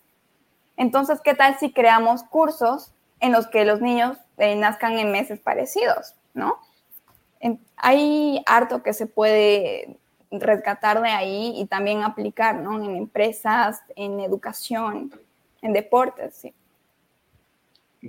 [0.76, 5.38] Entonces, ¿qué tal si creamos cursos en los que los niños eh, nazcan en meses
[5.38, 6.58] parecidos, ¿no?
[7.76, 9.96] Hay harto que se puede
[10.30, 12.82] rescatar de ahí y también aplicar, ¿no?
[12.82, 15.10] En empresas, en educación,
[15.62, 16.54] en deportes, sí.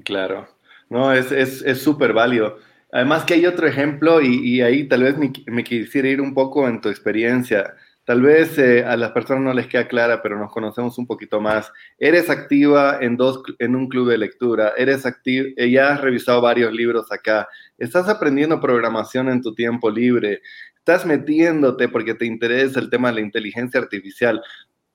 [0.04, 0.48] Claro,
[0.90, 2.58] no, es súper válido.
[2.92, 6.82] Además que hay otro ejemplo y, ahí tal vez me, quisiera ir un poco en
[6.82, 7.74] tu experiencia.
[8.12, 11.40] Tal vez eh, a las personas no les queda clara, pero nos conocemos un poquito
[11.40, 11.72] más.
[11.98, 16.42] Eres activa en, dos, en un club de lectura, eres activa, eh, ya has revisado
[16.42, 17.48] varios libros acá,
[17.78, 20.42] estás aprendiendo programación en tu tiempo libre,
[20.76, 24.42] estás metiéndote porque te interesa el tema de la inteligencia artificial.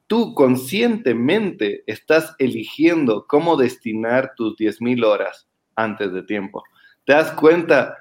[0.06, 6.64] Tú conscientemente estás eligiendo cómo destinar tus 10.000 horas antes de tiempo.
[7.06, 7.96] ¿Te das cuenta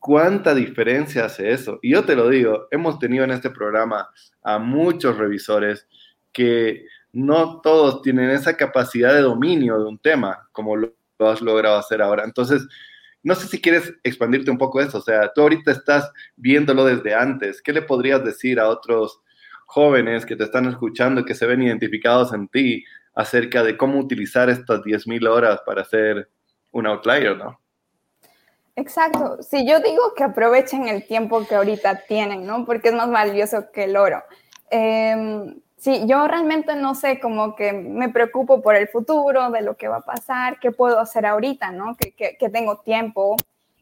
[0.00, 1.78] cuánta diferencia hace eso?
[1.82, 4.08] Y yo te lo digo, hemos tenido en este programa
[4.42, 5.86] a muchos revisores
[6.32, 11.78] que no todos tienen esa capacidad de dominio de un tema como lo has logrado
[11.78, 12.24] hacer ahora.
[12.24, 12.66] Entonces,
[13.22, 17.14] no sé si quieres expandirte un poco eso, o sea, tú ahorita estás viéndolo desde
[17.14, 19.20] antes, ¿qué le podrías decir a otros
[19.66, 22.84] jóvenes que te están escuchando, que se ven identificados en ti,
[23.14, 26.30] acerca de cómo utilizar estas 10.000 horas para ser
[26.70, 27.59] un outlier, ¿no?
[28.76, 29.42] Exacto.
[29.42, 32.64] Si yo digo que aprovechen el tiempo que ahorita tienen, ¿no?
[32.64, 34.22] Porque es más valioso que el oro.
[34.70, 39.78] Eh, Sí, yo realmente no sé, como que me preocupo por el futuro, de lo
[39.78, 41.96] que va a pasar, qué puedo hacer ahorita, ¿no?
[41.96, 43.36] Que, que, tengo tiempo,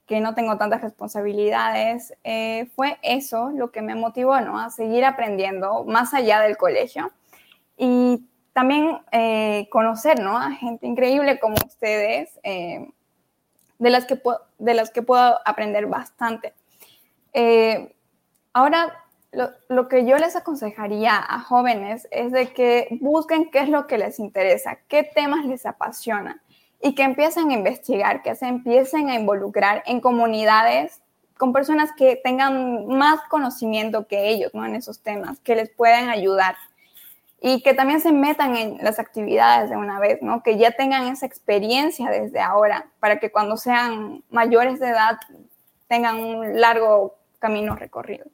[0.07, 2.14] que no tengo tantas responsabilidades.
[2.22, 4.61] Eh, fue eso lo que me motivó, ¿no?
[4.61, 7.11] A seguir aprendiendo más allá del colegio
[7.77, 8.22] y
[8.53, 10.38] también eh, conocer, ¿no?
[10.38, 12.88] A gente increíble como ustedes, eh,
[13.79, 14.21] de, las que
[14.59, 16.55] de las que puedo aprender bastante.
[18.53, 19.05] ahora
[19.69, 23.99] lo, que yo les aconsejaría a jóvenes es de que busquen qué es lo que
[23.99, 26.41] les interesa, qué temas les apasionan
[26.81, 31.03] y que empiecen a investigar, que se empiecen a involucrar en comunidades
[31.37, 34.64] con personas que tengan más conocimiento que ellos ¿no?
[34.64, 36.57] en esos temas, que les puedan ayudar
[37.40, 40.42] y que también se metan en las actividades de una vez, ¿no?
[40.42, 45.18] que ya tengan esa experiencia desde ahora para que cuando sean mayores de edad
[45.88, 48.27] tengan un largo camino recorrido.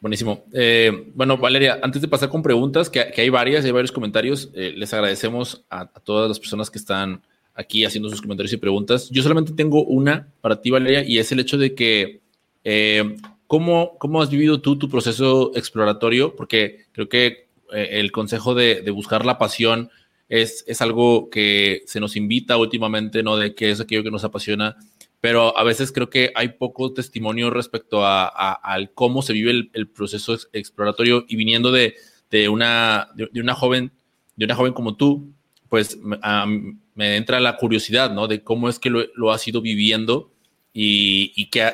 [0.00, 0.44] Buenísimo.
[0.52, 4.72] Eh, bueno, Valeria, antes de pasar con preguntas, que, hay varias, hay varios comentarios, eh,
[4.76, 7.22] les agradecemos a, todas las personas que están
[7.54, 9.10] aquí haciendo sus comentarios y preguntas.
[9.10, 12.20] Yo solamente tengo una para ti, Valeria, y es el hecho de que,
[12.62, 16.34] eh, ¿cómo, ¿cómo, has vivido tú tu proceso exploratorio?
[16.36, 19.90] Porque creo que el consejo de, de, buscar la pasión
[20.28, 23.36] es, es algo que se nos invita últimamente, ¿no?
[23.36, 24.76] De que es aquello que nos apasiona
[25.20, 29.88] pero a veces creo que hay poco testimonio respecto a, al cómo se vive el,
[29.88, 31.96] proceso exploratorio y viniendo de,
[32.30, 33.90] de una, de, una joven,
[34.36, 35.32] de una joven como tú,
[35.68, 35.98] pues
[36.94, 38.28] me entra la curiosidad, ¿no?
[38.28, 40.30] De cómo es que lo, lo has ido viviendo
[40.72, 41.72] y, y qué,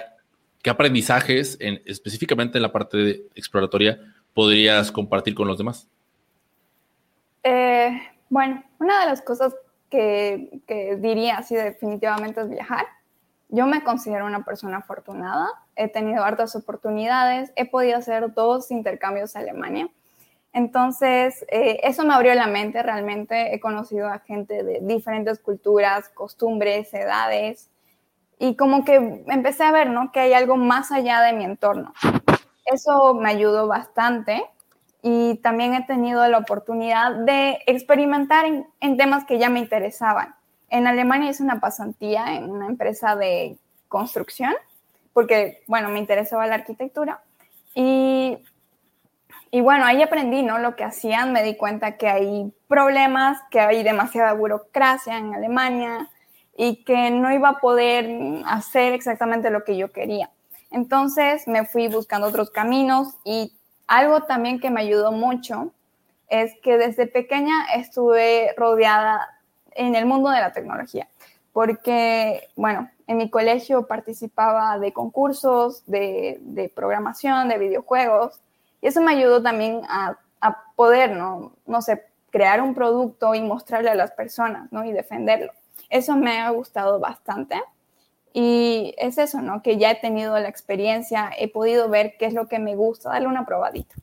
[0.63, 4.01] qué, aprendizajes, en, específicamente en la parte exploratoria,
[4.35, 5.89] podrías compartir con los demás.
[7.43, 8.01] Eh,
[8.31, 9.55] bueno, una de las cosas
[9.91, 12.87] que, que diría así definitivamente es viajar.
[13.49, 15.47] Yo me considero una persona afortunada,
[15.77, 19.91] he tenido hartas oportunidades, he podido hacer dos intercambios a Alemania.
[20.53, 23.55] Entonces, eh, eso me abrió la mente realmente.
[23.55, 27.71] He conocido a gente de diferentes culturas, costumbres, edades,
[28.43, 30.11] y como que empecé a ver, ¿no?
[30.11, 31.95] Que hay algo más allá de mi entorno.
[32.65, 34.45] Eso me ayudó bastante
[35.01, 40.35] y también he tenido la oportunidad de experimentar en, en temas que ya me interesaban.
[40.71, 44.55] En Alemania hice una pasantía en una empresa de construcción,
[45.13, 47.23] porque, bueno, me interesaba la arquitectura.
[47.77, 48.39] Y,
[49.53, 50.59] y bueno, ahí aprendí, ¿no?
[50.59, 56.09] Lo que hacían, me di cuenta que hay problemas, que hay demasiada burocracia en Alemania
[56.57, 60.31] y que no iba a poder hacer exactamente lo que yo quería.
[60.71, 63.53] Entonces me fui buscando otros caminos y
[63.87, 65.73] algo también que me ayudó mucho
[66.29, 69.29] es que desde pequeña estuve rodeada
[69.75, 71.09] en el mundo de la tecnología,
[71.53, 78.41] porque, bueno, en mi colegio participaba de concursos, de, programación, de videojuegos,
[78.81, 80.19] y eso me ayudó también a,
[80.75, 81.53] poder, ¿no?
[81.67, 84.85] no sé, crear un producto y mostrarle a las personas, ¿no?
[84.85, 85.53] Y defenderlo.
[85.93, 87.61] Eso me ha gustado bastante.
[88.33, 89.63] Y es eso, ¿no?
[89.63, 93.11] Que ya he tenido la experiencia, he podido ver qué es lo que me gusta,
[93.11, 93.95] darle una probadita.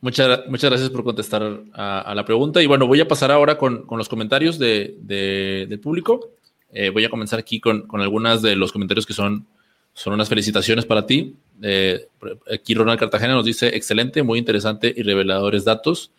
[0.00, 1.42] Muchas, muchas gracias por contestar
[1.74, 2.62] a, la pregunta.
[2.62, 6.30] Y bueno, voy a pasar ahora con, con los comentarios de, del público.
[6.72, 9.46] Eh, voy a comenzar aquí con, con algunas de los comentarios que son,
[9.92, 11.36] son unas felicitaciones para ti.
[11.60, 12.08] Eh,
[12.50, 16.12] aquí Ronald Cartagena nos dice, excelente, muy interesante y reveladores datos.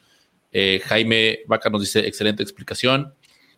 [0.52, 3.14] Eh, Jaime Vaca nos dice, excelente explicación.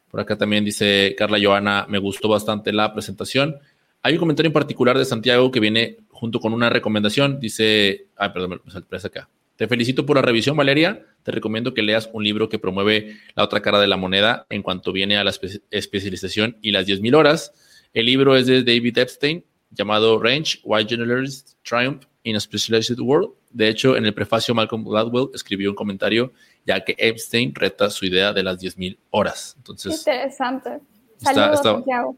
[0.10, 3.58] Por acá también dice Carla Joana, me gustó bastante la presentación.
[4.02, 7.40] Hay un comentario en particular de Santiago que viene junto con una recomendación.
[7.40, 9.30] Dice, ah, perdón, me salté acá.
[9.56, 11.06] Te felicito por la revisión, Valeria.
[11.22, 14.64] Te recomiendo que leas un libro que promueve la otra cara de la moneda en
[14.64, 15.34] cuanto viene a la
[15.70, 17.52] especialización y las 10.000 horas.
[17.94, 23.34] El libro es de David Epstein, llamado Range, Why Generalists Triumph in a Specialized World.
[23.52, 26.32] De hecho, en el prefacio, Malcolm Gladwell escribió un comentario
[26.66, 29.56] ya que Epstein reta su idea de las 10.000 horas.
[29.58, 30.80] Entonces, interesante.
[31.18, 32.18] Saludos, está, Santiago.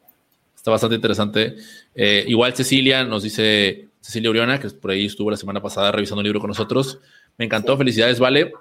[0.56, 1.56] Está bastante interesante.
[1.96, 6.20] Eh, igual Cecilia nos dice, Cecilia Uriona, que por ahí estuvo la semana pasada revisando
[6.20, 7.00] un libro con nosotros.
[7.38, 8.52] Me encantó, felicidades, Vale.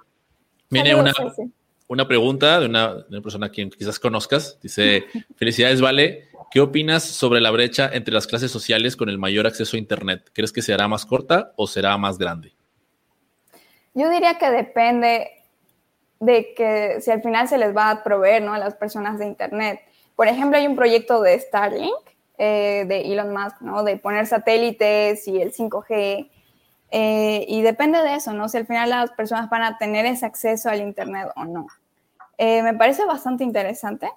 [0.71, 1.13] Viene una,
[1.89, 4.59] una pregunta de una, de una persona a quien quizás conozcas.
[4.63, 5.07] Dice,
[5.37, 6.29] felicidades, Vale.
[6.53, 10.31] ¿Qué opinas sobre la brecha entre las clases sociales con el mayor acceso a Internet?
[10.33, 12.53] ¿Crees que será más corta o será más grande?
[13.95, 15.31] Yo diría que depende
[16.21, 18.53] de que si al final se les va a proveer ¿no?
[18.53, 19.81] a las personas de Internet.
[20.15, 21.95] Por ejemplo, hay un proyecto de Starlink,
[22.39, 23.83] eh, de Elon Musk, ¿no?
[23.83, 26.31] de poner satélites y el 5G.
[26.93, 28.49] Eh, y depende de eso, ¿no?
[28.49, 31.69] Si al final las personas van a tener ese acceso al Internet o no.
[32.37, 34.11] Eh, me parece bastante interesante,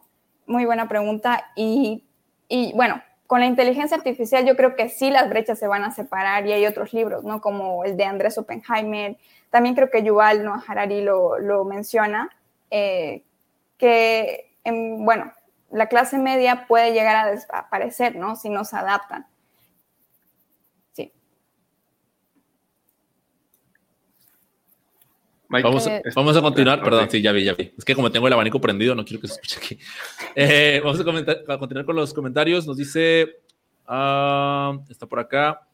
[0.47, 1.51] muy buena pregunta.
[1.55, 2.03] Y,
[2.47, 5.91] y, bueno, con la inteligencia artificial yo creo que sí las brechas se van a
[5.91, 7.41] separar y hay otros libros, ¿no?
[7.41, 9.17] Como el de Andrés Oppenheimer,
[9.49, 12.29] también creo que Yuval no Harari lo, lo menciona,
[12.71, 13.23] eh,
[13.77, 15.31] que, bueno,
[15.71, 18.35] la clase media puede llegar a desaparecer, ¿no?
[18.35, 19.25] Si no se adaptan.
[25.61, 27.71] Vamos, a, vamos a continuar, perdón, sí, ya vi, ya vi.
[27.77, 29.79] Es que como tengo el abanico prendido, no quiero que se escuche aquí.
[30.35, 32.65] Eh, vamos a, continuar con los comentarios.
[32.65, 33.37] Nos dice,
[33.85, 35.67] ah, está por acá,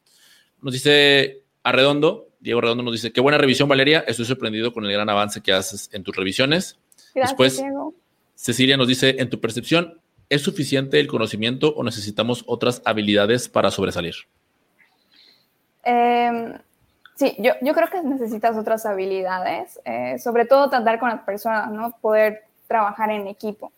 [0.61, 4.03] nos dice Arredondo, Diego Redondo nos dice, qué buena revisión, Valeria.
[4.07, 6.79] Estoy sorprendido con el gran avance que haces en tus revisiones.
[7.13, 7.93] Gracias, Después, Diego.
[8.35, 9.99] Cecilia nos dice, en tu percepción,
[10.29, 14.15] ¿es suficiente el conocimiento o necesitamos otras habilidades para sobresalir?
[15.83, 16.53] Em,
[17.19, 21.69] sí, yo, yo, creo que necesitas otras habilidades, eh, sobre todo tratar con las personas,
[21.71, 21.91] ¿no?
[22.01, 23.71] Poder trabajar en equipo.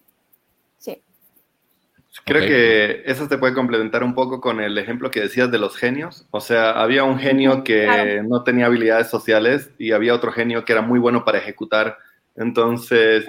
[2.26, 5.78] Creo que eso te puede complementar un poco con el ejemplo que decías de los
[5.78, 6.28] genios.
[6.32, 10.74] O sea, había un genio que no tenía habilidades sociales y había otro genio que
[10.74, 11.98] era muy bueno para ejecutar.
[12.36, 13.26] Entonces,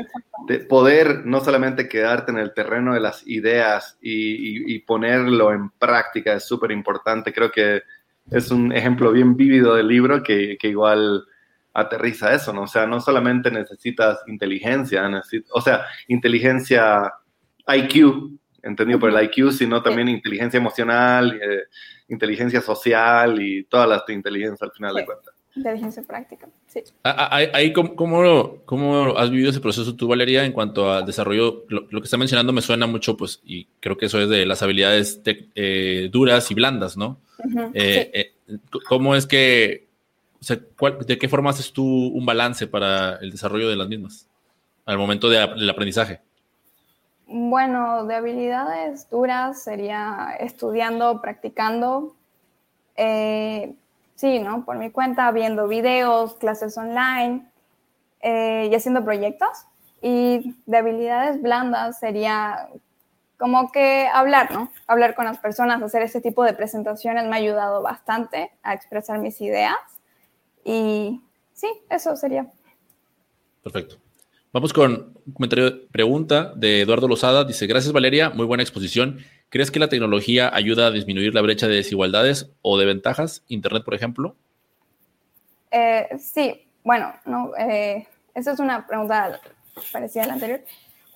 [0.68, 6.44] poder no solamente quedarte en el terreno de las ideas y, ponerlo en práctica es
[6.44, 7.32] súper importante.
[7.32, 7.82] Creo que
[8.31, 11.25] es un ejemplo bien vívido del libro que, que, igual
[11.75, 12.62] aterriza eso, ¿no?
[12.62, 15.03] O sea, no solamente necesitas inteligencia,
[15.53, 17.12] o sea, inteligencia
[17.66, 21.62] IQ, entendido por el IQ, sino también inteligencia emocional, eh,
[22.09, 25.35] inteligencia social y todas las inteligencias al final de cuentas.
[25.55, 26.81] Inteligencia práctica, sí.
[27.03, 27.95] Ahí, ¿cómo,
[28.64, 31.66] ¿cómo, has vivido ese proceso tú, Valeria, en cuanto al desarrollo?
[31.68, 34.62] Lo, que está mencionando me suena mucho, pues, y creo que eso es de las
[34.62, 37.20] habilidades eh, duras y blandas, ¿no?
[37.74, 38.32] Eh,
[38.88, 39.88] ¿Cómo es que,
[40.40, 40.59] o sea,
[41.07, 44.26] de qué forma haces tú un balance para el desarrollo de las mismas
[44.84, 46.20] al momento del aprendizaje?
[47.26, 52.14] Bueno, de habilidades duras sería estudiando, practicando.
[52.97, 53.74] Eh,
[54.16, 54.64] sí, ¿no?
[54.64, 57.47] Por mi cuenta, viendo videos, clases online
[58.20, 59.49] eh, y haciendo proyectos.
[60.03, 62.68] Y de habilidades blandas sería
[63.43, 64.70] como que hablar, ¿no?
[64.86, 69.18] Hablar con las personas, hacer ese tipo de presentaciones me ha ayudado bastante a expresar
[69.18, 69.74] mis ideas.
[70.64, 71.20] Y
[71.53, 72.47] sí, eso sería.
[73.64, 73.97] Perfecto.
[74.53, 77.43] Vamos con un comentario, pregunta de Eduardo Lozada.
[77.43, 79.18] Dice, gracias Valeria, muy buena exposición.
[79.49, 83.43] ¿Crees que la tecnología ayuda a disminuir la brecha de desigualdades o de ventajas?
[83.49, 84.36] Internet, por ejemplo.
[85.72, 89.40] Eh, sí, bueno, no, eh, esa es una pregunta
[89.93, 90.61] parecida a la anterior.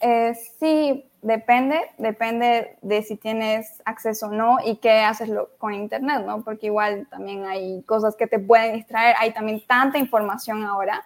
[0.00, 6.22] Eh, sí, depende, depende de si tienes acceso o no y qué haces con Internet,
[6.24, 6.42] ¿no?
[6.42, 11.04] Porque igual también hay cosas que te pueden distraer, hay también tanta información ahora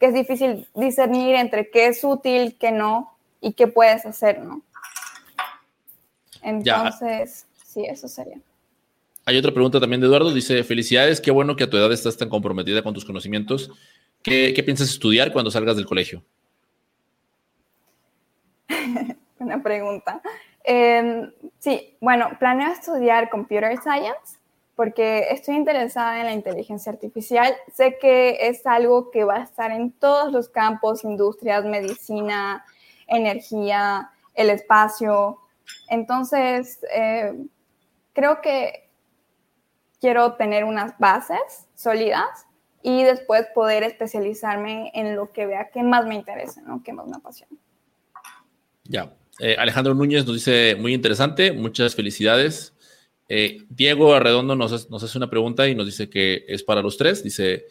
[0.00, 4.62] que es difícil discernir entre qué es útil, qué no y qué puedes hacer, ¿no?
[6.42, 8.38] Entonces, sí, eso sería.
[9.26, 10.32] Hay otra pregunta también de Eduardo.
[10.32, 13.70] Dice, felicidades, qué bueno que a tu edad estás tan comprometida con tus conocimientos.
[14.22, 16.24] ¿Qué, qué piensas estudiar cuando salgas del colegio?
[19.44, 20.20] Una pregunta.
[20.62, 24.38] Em, sí, bueno, planeo estudiar Computer Science
[24.76, 27.54] porque estoy interesada en la inteligencia artificial.
[27.72, 32.64] Sé que es algo que va a estar en todos los campos, industrias, medicina,
[33.06, 35.38] energía, el espacio.
[35.88, 37.34] Entonces, eh,
[38.12, 38.88] creo que
[40.00, 42.46] quiero tener unas bases sólidas
[42.82, 46.82] y después poder especializarme en lo que vea que más me interesa, ¿no?
[46.82, 47.58] que más me apasiona.
[48.84, 49.12] Ya.
[49.40, 52.74] Eh, Alejandro Núñez nos dice, muy interesante, muchas felicidades.
[53.26, 57.24] Eh, Diego Arredondo nos, hace una pregunta y nos dice que es para los tres.
[57.24, 57.64] Dice,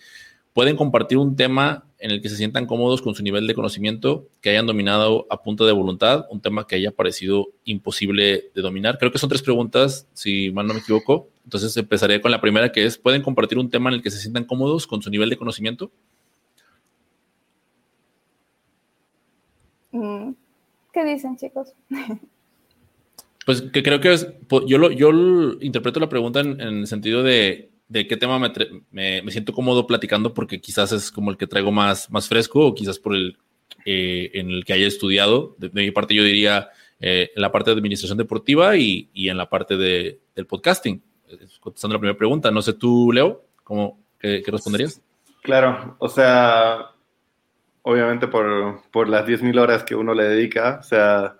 [0.53, 4.28] ¿pueden compartir un tema en el que se sientan cómodos con su nivel de conocimiento,
[4.41, 8.97] que hayan dominado a punta de voluntad, un tema que haya parecido imposible de dominar?
[8.97, 11.30] Creo que son tres preguntas, si mal no me equivoco.
[11.43, 14.20] Entonces empezaré con la primera, que es, ¿pueden compartir un tema en el que se
[14.20, 15.91] sientan cómodos con su nivel de conocimiento?
[19.91, 20.32] Mm,
[21.00, 21.74] ¿Qué dicen, chicos?
[23.45, 24.28] Pues que creo que es,
[24.68, 25.12] yo, lo, yo
[25.62, 28.52] interpreto la pregunta en, el sentido de, de qué tema me,
[28.91, 32.76] me, siento cómodo platicando porque quizás es como el que traigo más, más fresco o
[32.76, 33.38] quizás por el
[33.86, 35.56] eh, en el que haya estudiado.
[35.58, 36.70] De, mi parte yo diría
[37.00, 41.02] eh, en la parte de administración deportiva y, y en la parte de, del podcasting.
[41.62, 45.02] Contestando la primera pregunta, no sé tú, Leo, ¿cómo, qué, qué responderías?
[45.41, 46.91] Claro, o sea,
[47.84, 51.38] obviamente por, por las 10.000 horas que uno le dedica, o sea,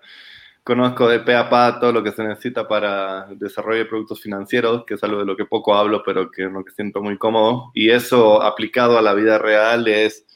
[0.62, 4.84] conozco de pe a pa todo lo que se necesita para desarrollo de productos financieros,
[4.86, 7.70] que es algo de lo que poco hablo, pero que lo que siento muy cómodo.
[7.74, 10.26] Y eso aplicado a la vida real es,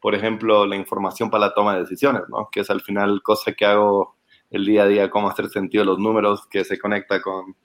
[0.00, 2.48] por ejemplo, la información para la toma de decisiones, ¿no?
[2.50, 4.16] Que es al final cosa que hago
[4.50, 7.56] el día a día, cómo hacer sentido los números, que se conecta con,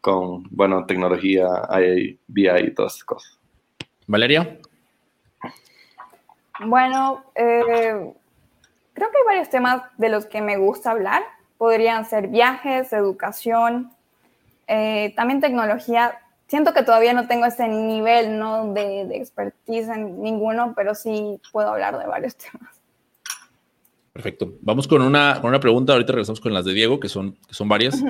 [0.00, 1.46] con bueno, tecnología,
[2.26, 3.38] BI y todas esas cosas.
[4.06, 4.58] Valeria.
[6.66, 8.14] Bueno, eh,
[8.92, 11.22] creo que hay varios temas de los que me gusta hablar
[11.62, 13.92] podrían ser viajes, educación,
[14.66, 16.18] eh, también tecnología.
[16.48, 18.74] Siento que todavía no tengo ese nivel ¿no?
[18.74, 22.80] de, expertise en ninguno, pero sí puedo hablar de varios temas.
[24.12, 24.54] Perfecto.
[24.60, 25.92] Vamos con una, con una pregunta.
[25.92, 28.02] Ahorita regresamos con las de Diego, que son, que son varias.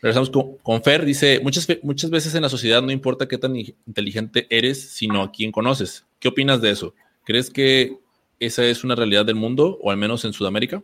[0.00, 1.04] Regresamos con, con, Fer.
[1.04, 5.32] Dice, muchas, muchas veces en la sociedad no importa qué tan inteligente eres, sino a
[5.32, 6.06] quién conoces.
[6.20, 6.94] ¿Qué opinas de eso?
[7.24, 7.98] ¿Crees que
[8.40, 10.82] esa es una realidad del mundo, o al menos en Sudamérica?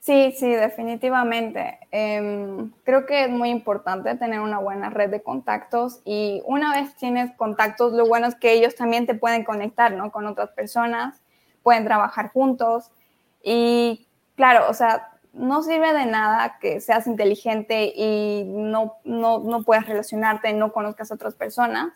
[0.00, 1.78] Sí, sí, definitivamente.
[1.90, 6.96] Em, creo que es muy importante tener una buena red de contactos y una vez
[6.96, 10.10] tienes contactos, lo bueno es que ellos también te pueden conectar, ¿no?
[10.10, 11.20] Con otras personas,
[11.62, 12.90] pueden trabajar juntos
[13.42, 19.62] y claro, o sea, no sirve de nada que seas inteligente y no, no, no
[19.62, 21.92] puedas relacionarte, no conozcas a otras personas,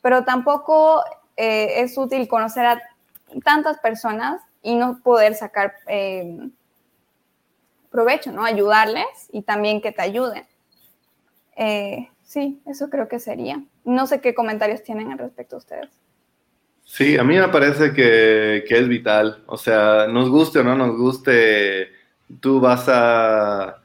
[0.00, 1.04] pero tampoco
[1.36, 2.82] eh, es útil conocer a
[3.44, 5.74] tantas personas y no poder sacar...
[5.86, 6.48] Eh,
[7.90, 8.42] provecho, ¿no?
[8.42, 10.44] Ayudarles y también que te ayuden.
[11.56, 13.62] Eh, sí, eso creo que sería.
[13.84, 15.90] No sé qué comentarios tienen al respecto ustedes.
[16.84, 19.44] Sí, a mí me parece que, que, es vital.
[19.46, 21.90] O sea, nos guste o no nos guste,
[22.40, 23.82] tú vas a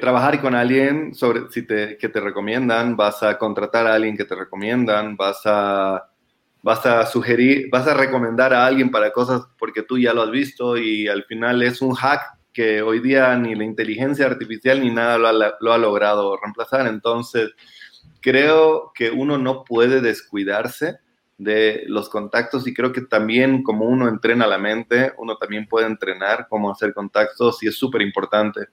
[0.00, 4.24] trabajar con alguien sobre, si te, que te recomiendan, vas a contratar a alguien que
[4.24, 6.08] te recomiendan, vas a,
[6.68, 10.30] vas a sugerir, vas a recomendar a alguien para cosas porque tú ya lo has
[10.30, 12.20] visto y al final es un hack
[12.52, 16.86] que hoy día ni la inteligencia artificial ni nada lo ha, logrado reemplazar.
[16.86, 17.52] Entonces,
[18.20, 20.98] creo que uno no puede descuidarse
[21.38, 25.86] de los contactos y creo que también como uno entrena la mente, uno también puede
[25.86, 28.66] entrenar cómo hacer contactos y es súper importante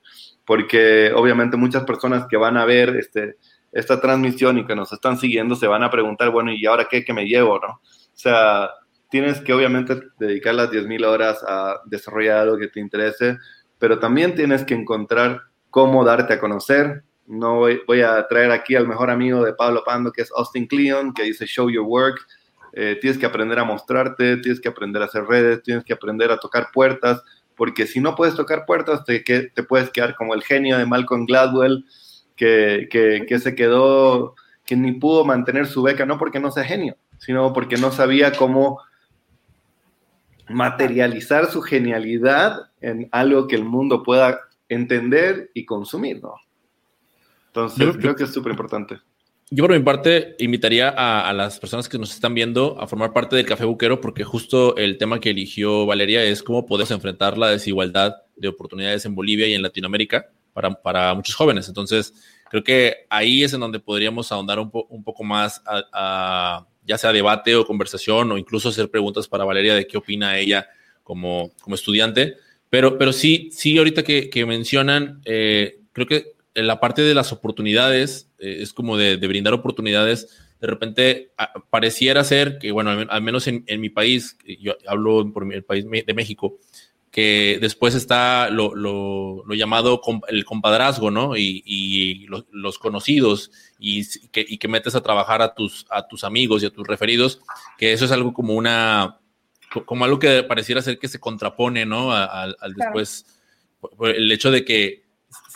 [0.46, 3.38] porque obviamente muchas personas que van a ver este,
[3.76, 7.04] esta transmisión y que nos están siguiendo se van a preguntar, bueno, ¿y ahora qué,
[7.04, 7.68] qué me llevo, no?
[7.68, 8.70] O sea,
[9.10, 13.38] tienes que obviamente dedicar las 10.000 horas a desarrollar algo que te interese,
[13.78, 17.04] pero también tienes que encontrar cómo darte a conocer.
[17.28, 21.14] No voy, a traer aquí al mejor amigo de Pablo Pando, que es Austin Cleon,
[21.14, 22.26] que dice Show Your Work.
[22.72, 26.32] Eh, tienes que aprender a mostrarte, tienes que aprender a hacer redes, tienes que aprender
[26.32, 27.22] a tocar puertas,
[27.58, 30.86] porque si no puedes tocar puertas, te, que, te puedes quedar como el genio de
[30.86, 31.84] Malcolm Gladwell,
[32.36, 36.64] que, que, que se quedó, que ni pudo mantener su beca, no porque no sea
[36.64, 38.80] genio, sino porque no sabía cómo
[40.50, 46.36] materializar su genialidad en algo que el mundo pueda entender y consumir, ¿no?
[47.48, 49.00] Entonces, creo que es súper importante.
[49.52, 53.36] Yo por mi parte invitaría a, las personas que nos están viendo a formar parte
[53.36, 57.50] del Café Buquero porque justo el tema que eligió Valeria es cómo podemos enfrentar la
[57.50, 61.68] desigualdad de oportunidades en Bolivia y en Latinoamérica para, para muchos jóvenes.
[61.68, 62.16] Entonces,
[62.50, 67.12] creo que ahí es en donde podríamos ahondar un, un poco más a ya sea
[67.12, 70.68] debate o conversación o incluso hacer preguntas para Valeria de qué opina ella
[71.04, 72.36] como, como estudiante.
[72.70, 77.14] Pero, pero sí, sí, ahorita que, que mencionan, eh, creo que en la parte de
[77.14, 81.32] las oportunidades, eh, es como de, brindar oportunidades, de repente
[81.70, 85.86] pareciera ser que, bueno, al, menos en, en, mi país, yo hablo por el país
[85.86, 86.58] de México,
[87.16, 91.38] que después está lo, lo, llamado el compadrazgo, ¿no?
[91.38, 96.62] Y, los, conocidos y que, y que, metes a trabajar a tus, a tus amigos
[96.62, 97.40] y a tus referidos,
[97.78, 99.22] que eso es algo como una,
[99.86, 102.12] como algo que pareciera ser que se contrapone, ¿no?
[102.12, 103.26] Al, después,
[104.02, 105.06] el hecho de que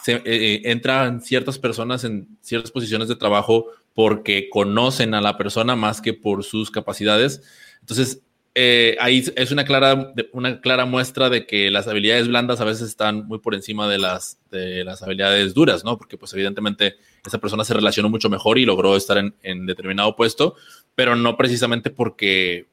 [0.01, 5.37] se, eh, eh, entran ciertas personas en ciertas posiciones de trabajo porque conocen a la
[5.37, 7.41] persona más que por sus capacidades.
[7.81, 8.21] Entonces,
[8.55, 12.87] eh, ahí es una clara, una clara muestra de que las habilidades blandas a veces
[12.89, 15.97] están muy por encima de las, de las habilidades duras, ¿no?
[15.97, 16.95] Porque pues evidentemente
[17.25, 20.55] esa persona se relacionó mucho mejor y logró estar en, determinado puesto,
[20.95, 22.67] pero no precisamente porque,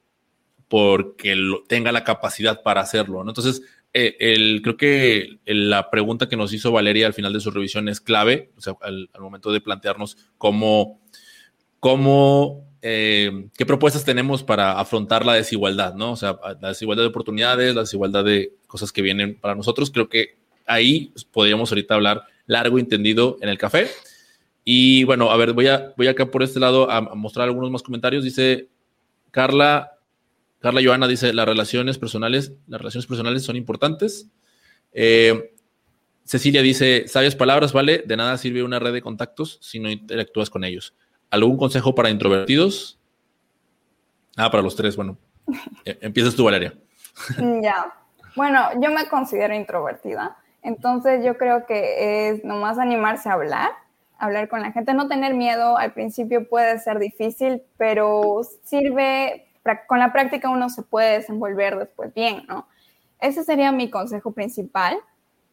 [0.69, 1.37] porque
[1.69, 3.31] tenga la capacidad para hacerlo, ¿no?
[3.31, 3.63] Entonces,
[3.93, 7.89] eh, el, creo que la pregunta que nos hizo Valeria al final de su revisión
[7.89, 11.01] es clave, o sea, al, al momento de plantearnos cómo,
[11.81, 16.13] cómo eh, qué propuestas tenemos para afrontar la desigualdad, ¿no?
[16.13, 19.91] O sea, la desigualdad de oportunidades, la desigualdad de cosas que vienen para nosotros.
[19.91, 23.89] Creo que ahí podríamos ahorita hablar largo y entendido en el café.
[24.65, 27.83] Y bueno, a ver, voy, a, voy acá por este lado a, mostrar algunos más
[27.83, 28.25] comentarios.
[28.25, 28.69] Dice
[29.31, 29.93] Carla,
[30.59, 34.29] Carla Joana dice, las relaciones personales, las relaciones personales son importantes.
[34.93, 35.53] Eh,
[36.25, 38.03] Cecilia dice, sabias palabras, ¿vale?
[38.05, 40.95] De nada sirve una red de contactos si no interactúas con ellos.
[41.31, 42.99] ¿Algún consejo para introvertidos?
[44.37, 45.17] Ah, para los tres, bueno.
[45.85, 46.75] E, empiezas tú, Valeria.
[47.63, 47.95] Ya.
[48.35, 50.37] Bueno, yo me considero introvertida.
[50.63, 53.71] Entonces yo creo que es nomás animarse a hablar,
[54.19, 55.79] hablar con la gente, no tener miedo.
[55.79, 59.47] Al principio puede ser difícil, pero sirve,
[59.87, 62.67] con la práctica uno se puede desenvolver después bien, ¿no?
[63.21, 64.99] Ese sería mi consejo principal.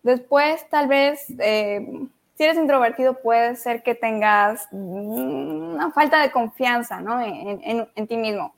[0.02, 2.08] Después, tal vez, eh,
[2.44, 7.22] si eres introvertido puede ser que tengas una falta de confianza ¿no?
[7.22, 8.54] en, ti mismo.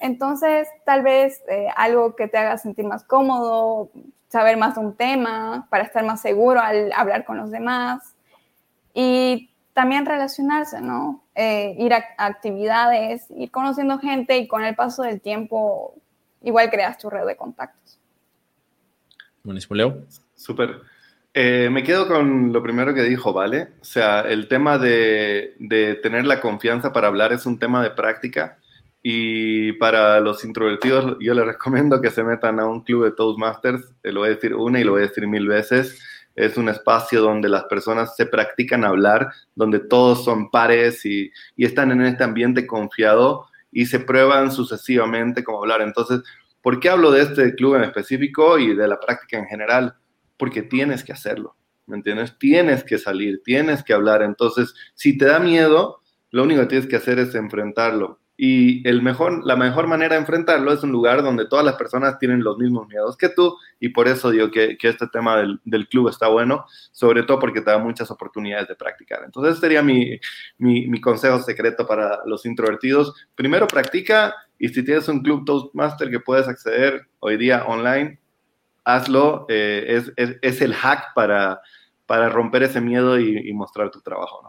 [0.00, 3.90] Entonces, tal vez eh, algo que te haga sentir más cómodo,
[4.26, 8.16] saber más de un tema, para estar más seguro al hablar con los demás.
[8.92, 11.22] Y también relacionarse, ¿no?
[11.36, 15.94] Eh, ir a, actividades, ir conociendo gente y con el paso del tiempo
[16.42, 18.00] igual creas tu red de contactos.
[19.44, 20.02] Buenísimo, Leo.
[20.34, 20.80] Súper.
[21.40, 23.68] Eh, me quedo con lo primero que dijo, ¿vale?
[23.80, 25.54] O sea, el tema de,
[26.02, 28.58] tener la confianza para hablar es un tema de práctica
[29.04, 33.84] y para los introvertidos yo les recomiendo que se metan a un club de Toastmasters,
[34.02, 36.02] eh, lo voy a decir una y lo voy a decir mil veces.
[36.34, 41.64] Es un espacio donde las personas se practican hablar, donde todos son pares y, y
[41.64, 45.82] están en este ambiente confiado y se prueban sucesivamente cómo hablar.
[45.82, 46.20] Entonces,
[46.62, 49.94] ¿por qué hablo de este club en específico y de la práctica en general?
[50.38, 52.38] Porque tienes que hacerlo, ¿me entiendes?
[52.38, 54.22] Tienes que salir, tienes que hablar.
[54.22, 58.20] Entonces, si te da miedo, lo único que tienes que hacer es enfrentarlo.
[58.40, 62.20] Y el mejor, la mejor manera de enfrentarlo es un lugar donde todas las personas
[62.20, 63.56] tienen los mismos miedos que tú.
[63.80, 67.72] Y por eso digo que, este tema del, club está bueno, sobre todo porque te
[67.72, 69.22] da muchas oportunidades de practicar.
[69.24, 70.20] Entonces, sería mi,
[70.58, 73.12] mi consejo secreto para los introvertidos.
[73.34, 74.32] Primero, practica.
[74.56, 78.20] Y si tienes un club Toastmaster que puedes acceder hoy día online,
[78.88, 81.60] hazlo, eh, es, el hack para,
[82.06, 84.48] para romper ese miedo y, mostrar tu trabajo, ¿no?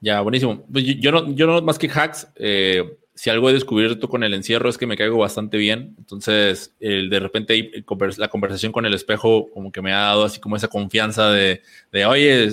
[0.00, 0.64] Ya, buenísimo.
[0.70, 4.34] Pues yo, no, yo no, más que hacks, eh, si algo he descubierto con el
[4.34, 5.96] encierro es que me caigo bastante bien.
[5.98, 7.84] Entonces, el, de repente
[8.18, 11.62] la conversación con el espejo como que me ha dado así como esa confianza de,
[11.90, 12.48] de oye,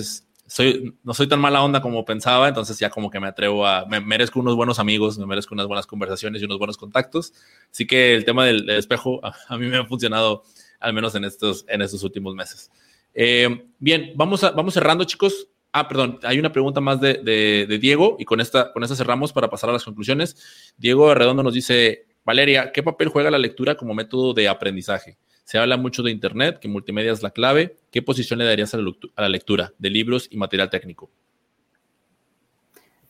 [0.46, 3.84] soy, no soy tan mala onda como pensaba, entonces ya como que me atrevo a,
[3.86, 7.32] me merezco unos buenos amigos, me merezco unas buenas conversaciones y unos buenos contactos.
[7.70, 10.42] Así que el tema del, espejo a, mí me ha funcionado
[10.80, 12.70] al menos en estos, en estos últimos meses.
[13.14, 15.48] Eh, bien, vamos, a, vamos cerrando, chicos.
[15.72, 19.32] Ah, perdón, hay una pregunta más de, de, Diego y con esta, con esta cerramos
[19.32, 20.74] para pasar a las conclusiones.
[20.78, 25.18] Diego Redondo nos dice, Valeria, ¿qué papel juega la lectura como método de aprendizaje?
[25.46, 27.76] Se habla mucho de Internet, que multimedia es la clave.
[27.92, 31.08] ¿Qué posición le darías a la lectura de libros y material técnico?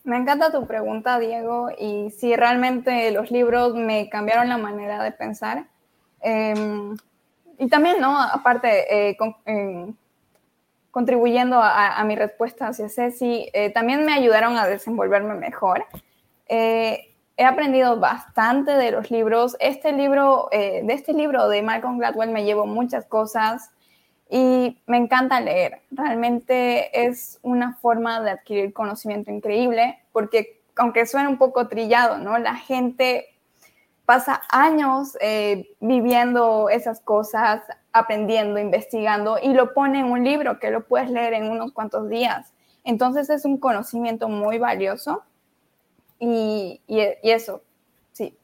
[0.05, 5.13] Me encanta tu pregunta, Diego, y si realmente los libros me cambiaron la manera de
[5.13, 5.67] pensar.
[6.21, 6.95] Em,
[7.59, 8.21] y también, ¿no?
[8.21, 9.17] Aparte, eh,
[9.47, 9.95] em,
[10.91, 15.87] contribuyendo a, mi respuesta hacia Ceci, eh, también me ayudaron a desenvolverme mejor.
[16.49, 19.57] Eh, he aprendido bastante de los libros.
[19.61, 23.71] Este libro, eh, de este libro de Malcolm Gladwell me llevo muchas cosas
[24.31, 25.83] y me encanta leer.
[25.91, 32.39] Realmente es una forma de adquirir conocimiento increíble porque aunque suene un poco trillado, ¿no?
[32.39, 33.27] La gente
[34.05, 37.63] pasa años eh, viviendo esas cosas,
[37.93, 42.09] aprendiendo, investigando y lo pone en un libro que lo puedes leer en unos cuantos
[42.09, 42.53] días.
[42.85, 45.25] Entonces es un conocimiento muy valioso
[46.19, 46.81] y,
[47.23, 47.63] eso,
[48.13, 48.35] sí.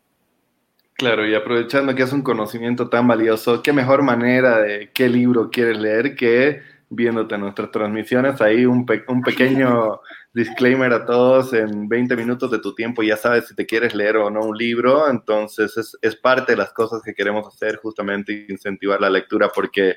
[0.95, 5.51] Claro, y aprovechando que es un conocimiento tan valioso, qué mejor manera de qué libro
[5.51, 6.61] quieres leer que
[6.91, 8.41] viéndote nuestras transmisiones.
[8.41, 10.01] Ahí un, un pequeño
[10.35, 14.19] disclaimer a todos, en 20 minutos de tu tiempo ya sabes si te quieres leer
[14.19, 18.47] o no un libro, entonces es, es parte de las cosas que queremos hacer, justamente
[18.49, 19.97] incentivar la lectura, porque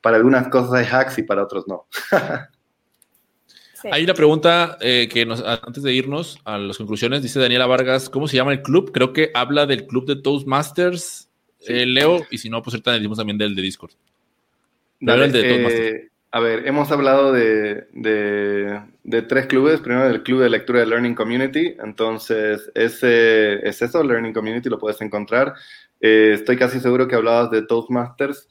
[0.00, 1.86] para algunas cosas hay hacks y para otros no.
[3.90, 8.08] Hay una pregunta eh, que nos, antes de irnos a las conclusiones, dice Daniela Vargas,
[8.08, 8.92] ¿cómo se llama el club?
[8.92, 11.28] Creo que habla del club de Toastmasters,
[11.66, 13.92] eh, Leo, y si no, pues ahorita decimos también del de Discord.
[15.00, 17.86] Eh, a ver, hemos hablado de,
[19.28, 19.80] tres clubes.
[19.80, 21.74] Primero, el club de lectura de Learning Community.
[21.82, 25.54] Entonces, ese es eso, Learning Community, lo puedes encontrar.
[26.00, 28.48] estoy casi seguro que hablabas de Toastmasters.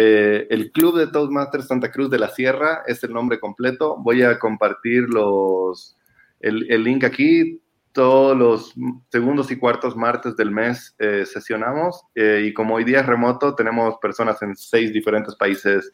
[0.00, 3.96] Eh, el Club de Toastmasters Santa Cruz de la Sierra es el nombre completo.
[3.98, 5.98] Voy a compartir los,
[6.38, 7.60] el, link aquí.
[7.90, 8.74] Todos los
[9.10, 13.56] segundos y cuartos martes del mes eh, sesionamos eh, y como hoy día es remoto,
[13.56, 15.90] tenemos personas en seis diferentes países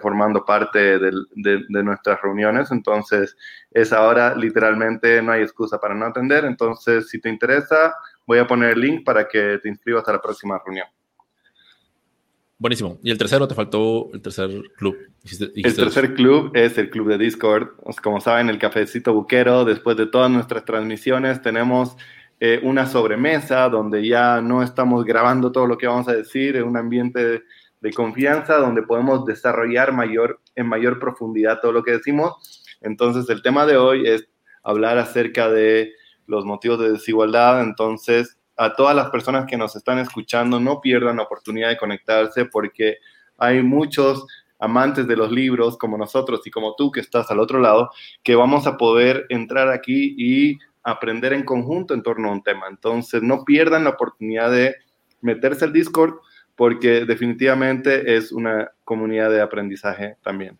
[0.00, 2.70] formando parte de, de, nuestras reuniones.
[2.70, 3.36] Entonces,
[3.72, 6.44] es ahora literalmente no hay excusa para no atender.
[6.44, 7.92] Entonces, si te interesa,
[8.24, 10.86] voy a poner el link para que te inscribas a la próxima reunión.
[12.62, 12.96] Buenísimo.
[13.02, 13.48] ¿Y el tercero?
[13.48, 14.96] ¿Te faltó el tercer club?
[15.24, 17.70] el tercer club es el club de Discord.
[18.00, 21.96] Como saben, el cafecito buquero, después de todas nuestras transmisiones, tenemos
[22.38, 26.62] eh, una sobremesa donde ya no estamos grabando todo lo que vamos a decir, en
[26.62, 27.42] un ambiente
[27.80, 32.62] de, confianza donde podemos desarrollar mayor, en mayor profundidad todo lo que decimos.
[32.80, 34.28] Entonces, el tema de hoy es
[34.62, 35.94] hablar acerca de
[36.28, 37.60] los motivos de desigualdad.
[37.60, 42.44] Entonces, a todas las personas que nos están escuchando, no pierdan la oportunidad de conectarse
[42.44, 42.98] porque
[43.38, 44.26] hay muchos
[44.58, 47.90] amantes de los libros como nosotros y como tú que estás al otro lado,
[48.22, 52.66] que vamos a poder entrar aquí y aprender en conjunto en torno a un tema.
[52.68, 54.76] Entonces, no pierdan la oportunidad de
[55.20, 56.14] meterse al Discord
[56.54, 60.58] porque definitivamente es una comunidad de aprendizaje también.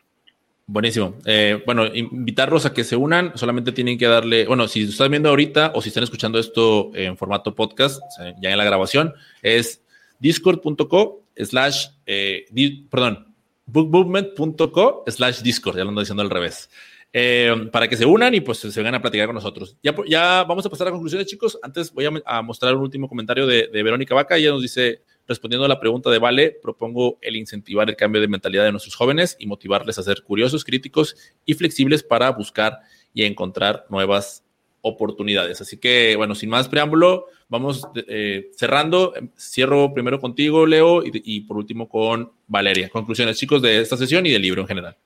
[0.66, 1.16] Buenísimo.
[1.26, 3.32] Eh, bueno, invitarlos a que se unan.
[3.34, 7.16] Solamente tienen que darle, bueno, si están viendo ahorita o si están escuchando esto en
[7.16, 8.00] formato podcast,
[8.40, 9.82] ya en la grabación, es
[10.18, 12.46] discord.co slash, eh,
[12.90, 13.34] perdón,
[13.66, 16.70] bookmovement.co slash discord, ya lo ando diciendo al revés.
[17.14, 19.76] Eh, para que se unan y pues se vengan a platicar con nosotros.
[19.82, 21.58] Ya, vamos a pasar a conclusiones, chicos.
[21.62, 24.36] Antes voy a, mostrar un último comentario de, de Verónica Vaca.
[24.36, 28.28] Ella nos dice, Respondiendo a la pregunta de Vale, propongo el incentivar el cambio de
[28.28, 32.80] mentalidad de nuestros jóvenes y motivarles a ser curiosos, críticos y flexibles para buscar
[33.14, 34.44] y encontrar nuevas
[34.80, 35.60] oportunidades.
[35.60, 39.14] Así que, bueno, sin más preámbulo, vamos eh, cerrando.
[39.38, 42.88] Cierro primero contigo, Leo, y, por último con Valeria.
[42.88, 44.96] Conclusiones, chicos, de esta sesión y del libro en general.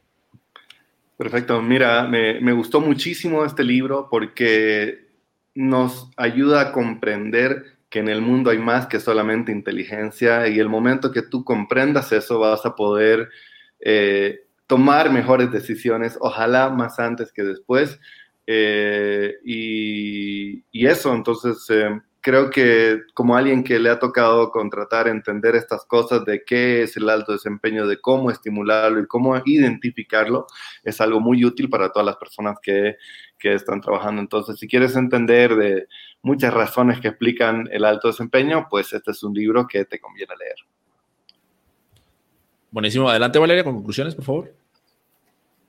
[1.16, 1.62] Perfecto.
[1.62, 5.06] Mira, me, gustó muchísimo este libro porque
[5.54, 10.68] nos ayuda a comprender que en el mundo hay más que solamente inteligencia y el
[10.68, 13.30] momento que tú comprendas eso vas a poder
[13.80, 17.98] eh, tomar mejores decisiones, ojalá más antes que después.
[18.46, 25.54] Eh, y, eso, entonces, eh, creo que como alguien que le ha tocado contratar, entender
[25.54, 30.48] estas cosas de qué es el alto desempeño, de cómo estimularlo y cómo identificarlo,
[30.82, 32.96] es algo muy útil para todas las personas que,
[33.38, 34.20] que están trabajando.
[34.20, 35.86] Entonces, si quieres entender de
[36.20, 40.34] muchas razones que explican el alto desempeño, pues este es un libro que te conviene
[40.36, 40.56] leer.
[42.72, 43.08] Buenísimo.
[43.08, 44.65] Adelante, Valeria, con conclusiones, por favor.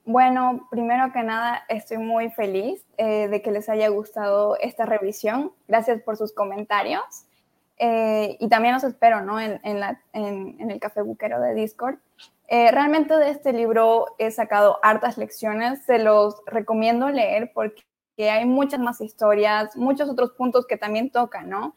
[0.08, 5.52] Bueno, primero que nada, estoy muy feliz eh, de que les haya gustado esta revisión.
[5.68, 7.04] Gracias por sus comentarios.
[7.78, 9.38] Eh, y también los espero ¿no?
[9.38, 9.60] en,
[10.14, 11.98] el café buquero de Discord.
[12.48, 15.84] Eh, realmente de este libro he sacado hartas lecciones.
[15.84, 17.84] Se los recomiendo leer porque
[18.18, 21.76] hay muchas más historias, muchos otros puntos que también tocan, ¿no?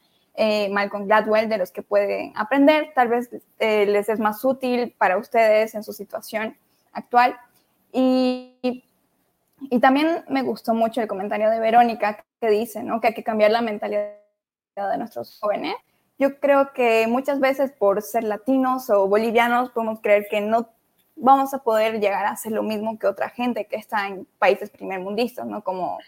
[0.70, 2.92] Malcolm Gladwell, de los que pueden aprender.
[2.94, 3.28] Tal vez
[3.58, 6.56] les es más útil para ustedes en su situación
[6.92, 7.36] actual.
[7.92, 8.84] Y,
[9.70, 13.00] y, también me gustó mucho el comentario de Verónica que dice ¿no?
[13.00, 14.14] que hay que cambiar la mentalidad
[14.76, 15.74] de nuestros jóvenes.
[16.18, 20.68] Yo creo que muchas veces por ser latinos o bolivianos podemos creer que no
[21.16, 24.70] vamos a poder llegar a hacer lo mismo que otra gente que está en países
[24.70, 25.62] primermundistas, ¿no?
[25.62, 25.98] como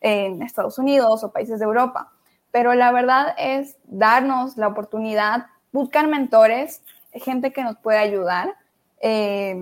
[0.00, 2.12] en Estados Unidos o países de Europa.
[2.50, 6.82] Pero la verdad es darnos la oportunidad, buscar mentores,
[7.12, 8.56] gente que nos pueda ayudar.
[9.00, 9.60] Eh,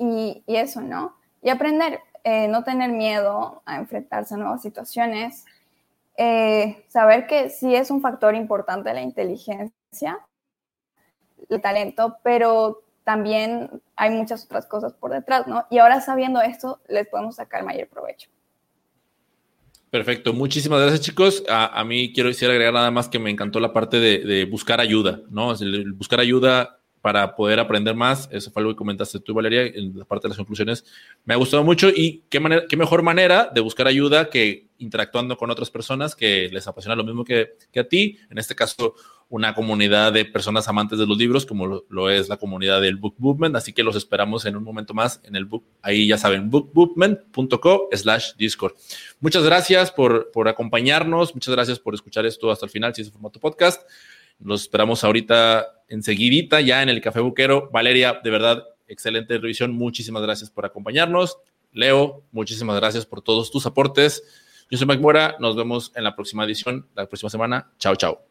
[0.00, 1.16] y, eso, ¿no?
[1.42, 5.44] Y aprender, eh, no tener miedo a enfrentarse a nuevas situaciones,
[6.16, 10.18] eh, saber que sí es un factor importante la inteligencia,
[11.48, 15.66] el talento, pero también hay muchas otras cosas por detrás, ¿no?
[15.70, 18.30] Y ahora sabiendo esto, les podemos sacar mayor provecho.
[19.90, 21.42] Perfecto, muchísimas gracias chicos.
[21.48, 25.20] A, mí quiero decir agregar nada más que me encantó la parte de, buscar ayuda,
[25.30, 25.52] ¿no?
[25.52, 28.28] El buscar ayuda para poder aprender más.
[28.30, 30.84] Eso fue algo que comentaste tú, Valeria, en la parte de las conclusiones.
[31.24, 35.36] Me ha gustado mucho y qué, manera, qué mejor manera de buscar ayuda que interactuando
[35.36, 38.18] con otras personas que les apasiona lo mismo que, que a ti.
[38.30, 38.94] En este caso,
[39.30, 43.14] una comunidad de personas amantes de los libros, como lo, es la comunidad del Book
[43.18, 43.54] Movement.
[43.54, 45.64] Así que los esperamos en un momento más en el book.
[45.82, 48.74] Ahí ya saben, bookmovement.co slash Discord.
[49.20, 51.32] Muchas gracias por, por acompañarnos.
[51.32, 53.82] Muchas gracias por escuchar esto hasta el final, si es formato podcast.
[54.42, 57.68] Los esperamos ahorita enseguidita ya en el Café Buquero.
[57.72, 59.72] Valeria, de verdad, excelente revisión.
[59.72, 61.38] Muchísimas gracias por acompañarnos.
[61.72, 64.22] Leo, muchísimas gracias por todos tus aportes.
[64.70, 65.36] Yo soy Mike Mora.
[65.40, 67.70] Nos vemos en la próxima edición, la próxima semana.
[67.78, 68.29] Chao, chao.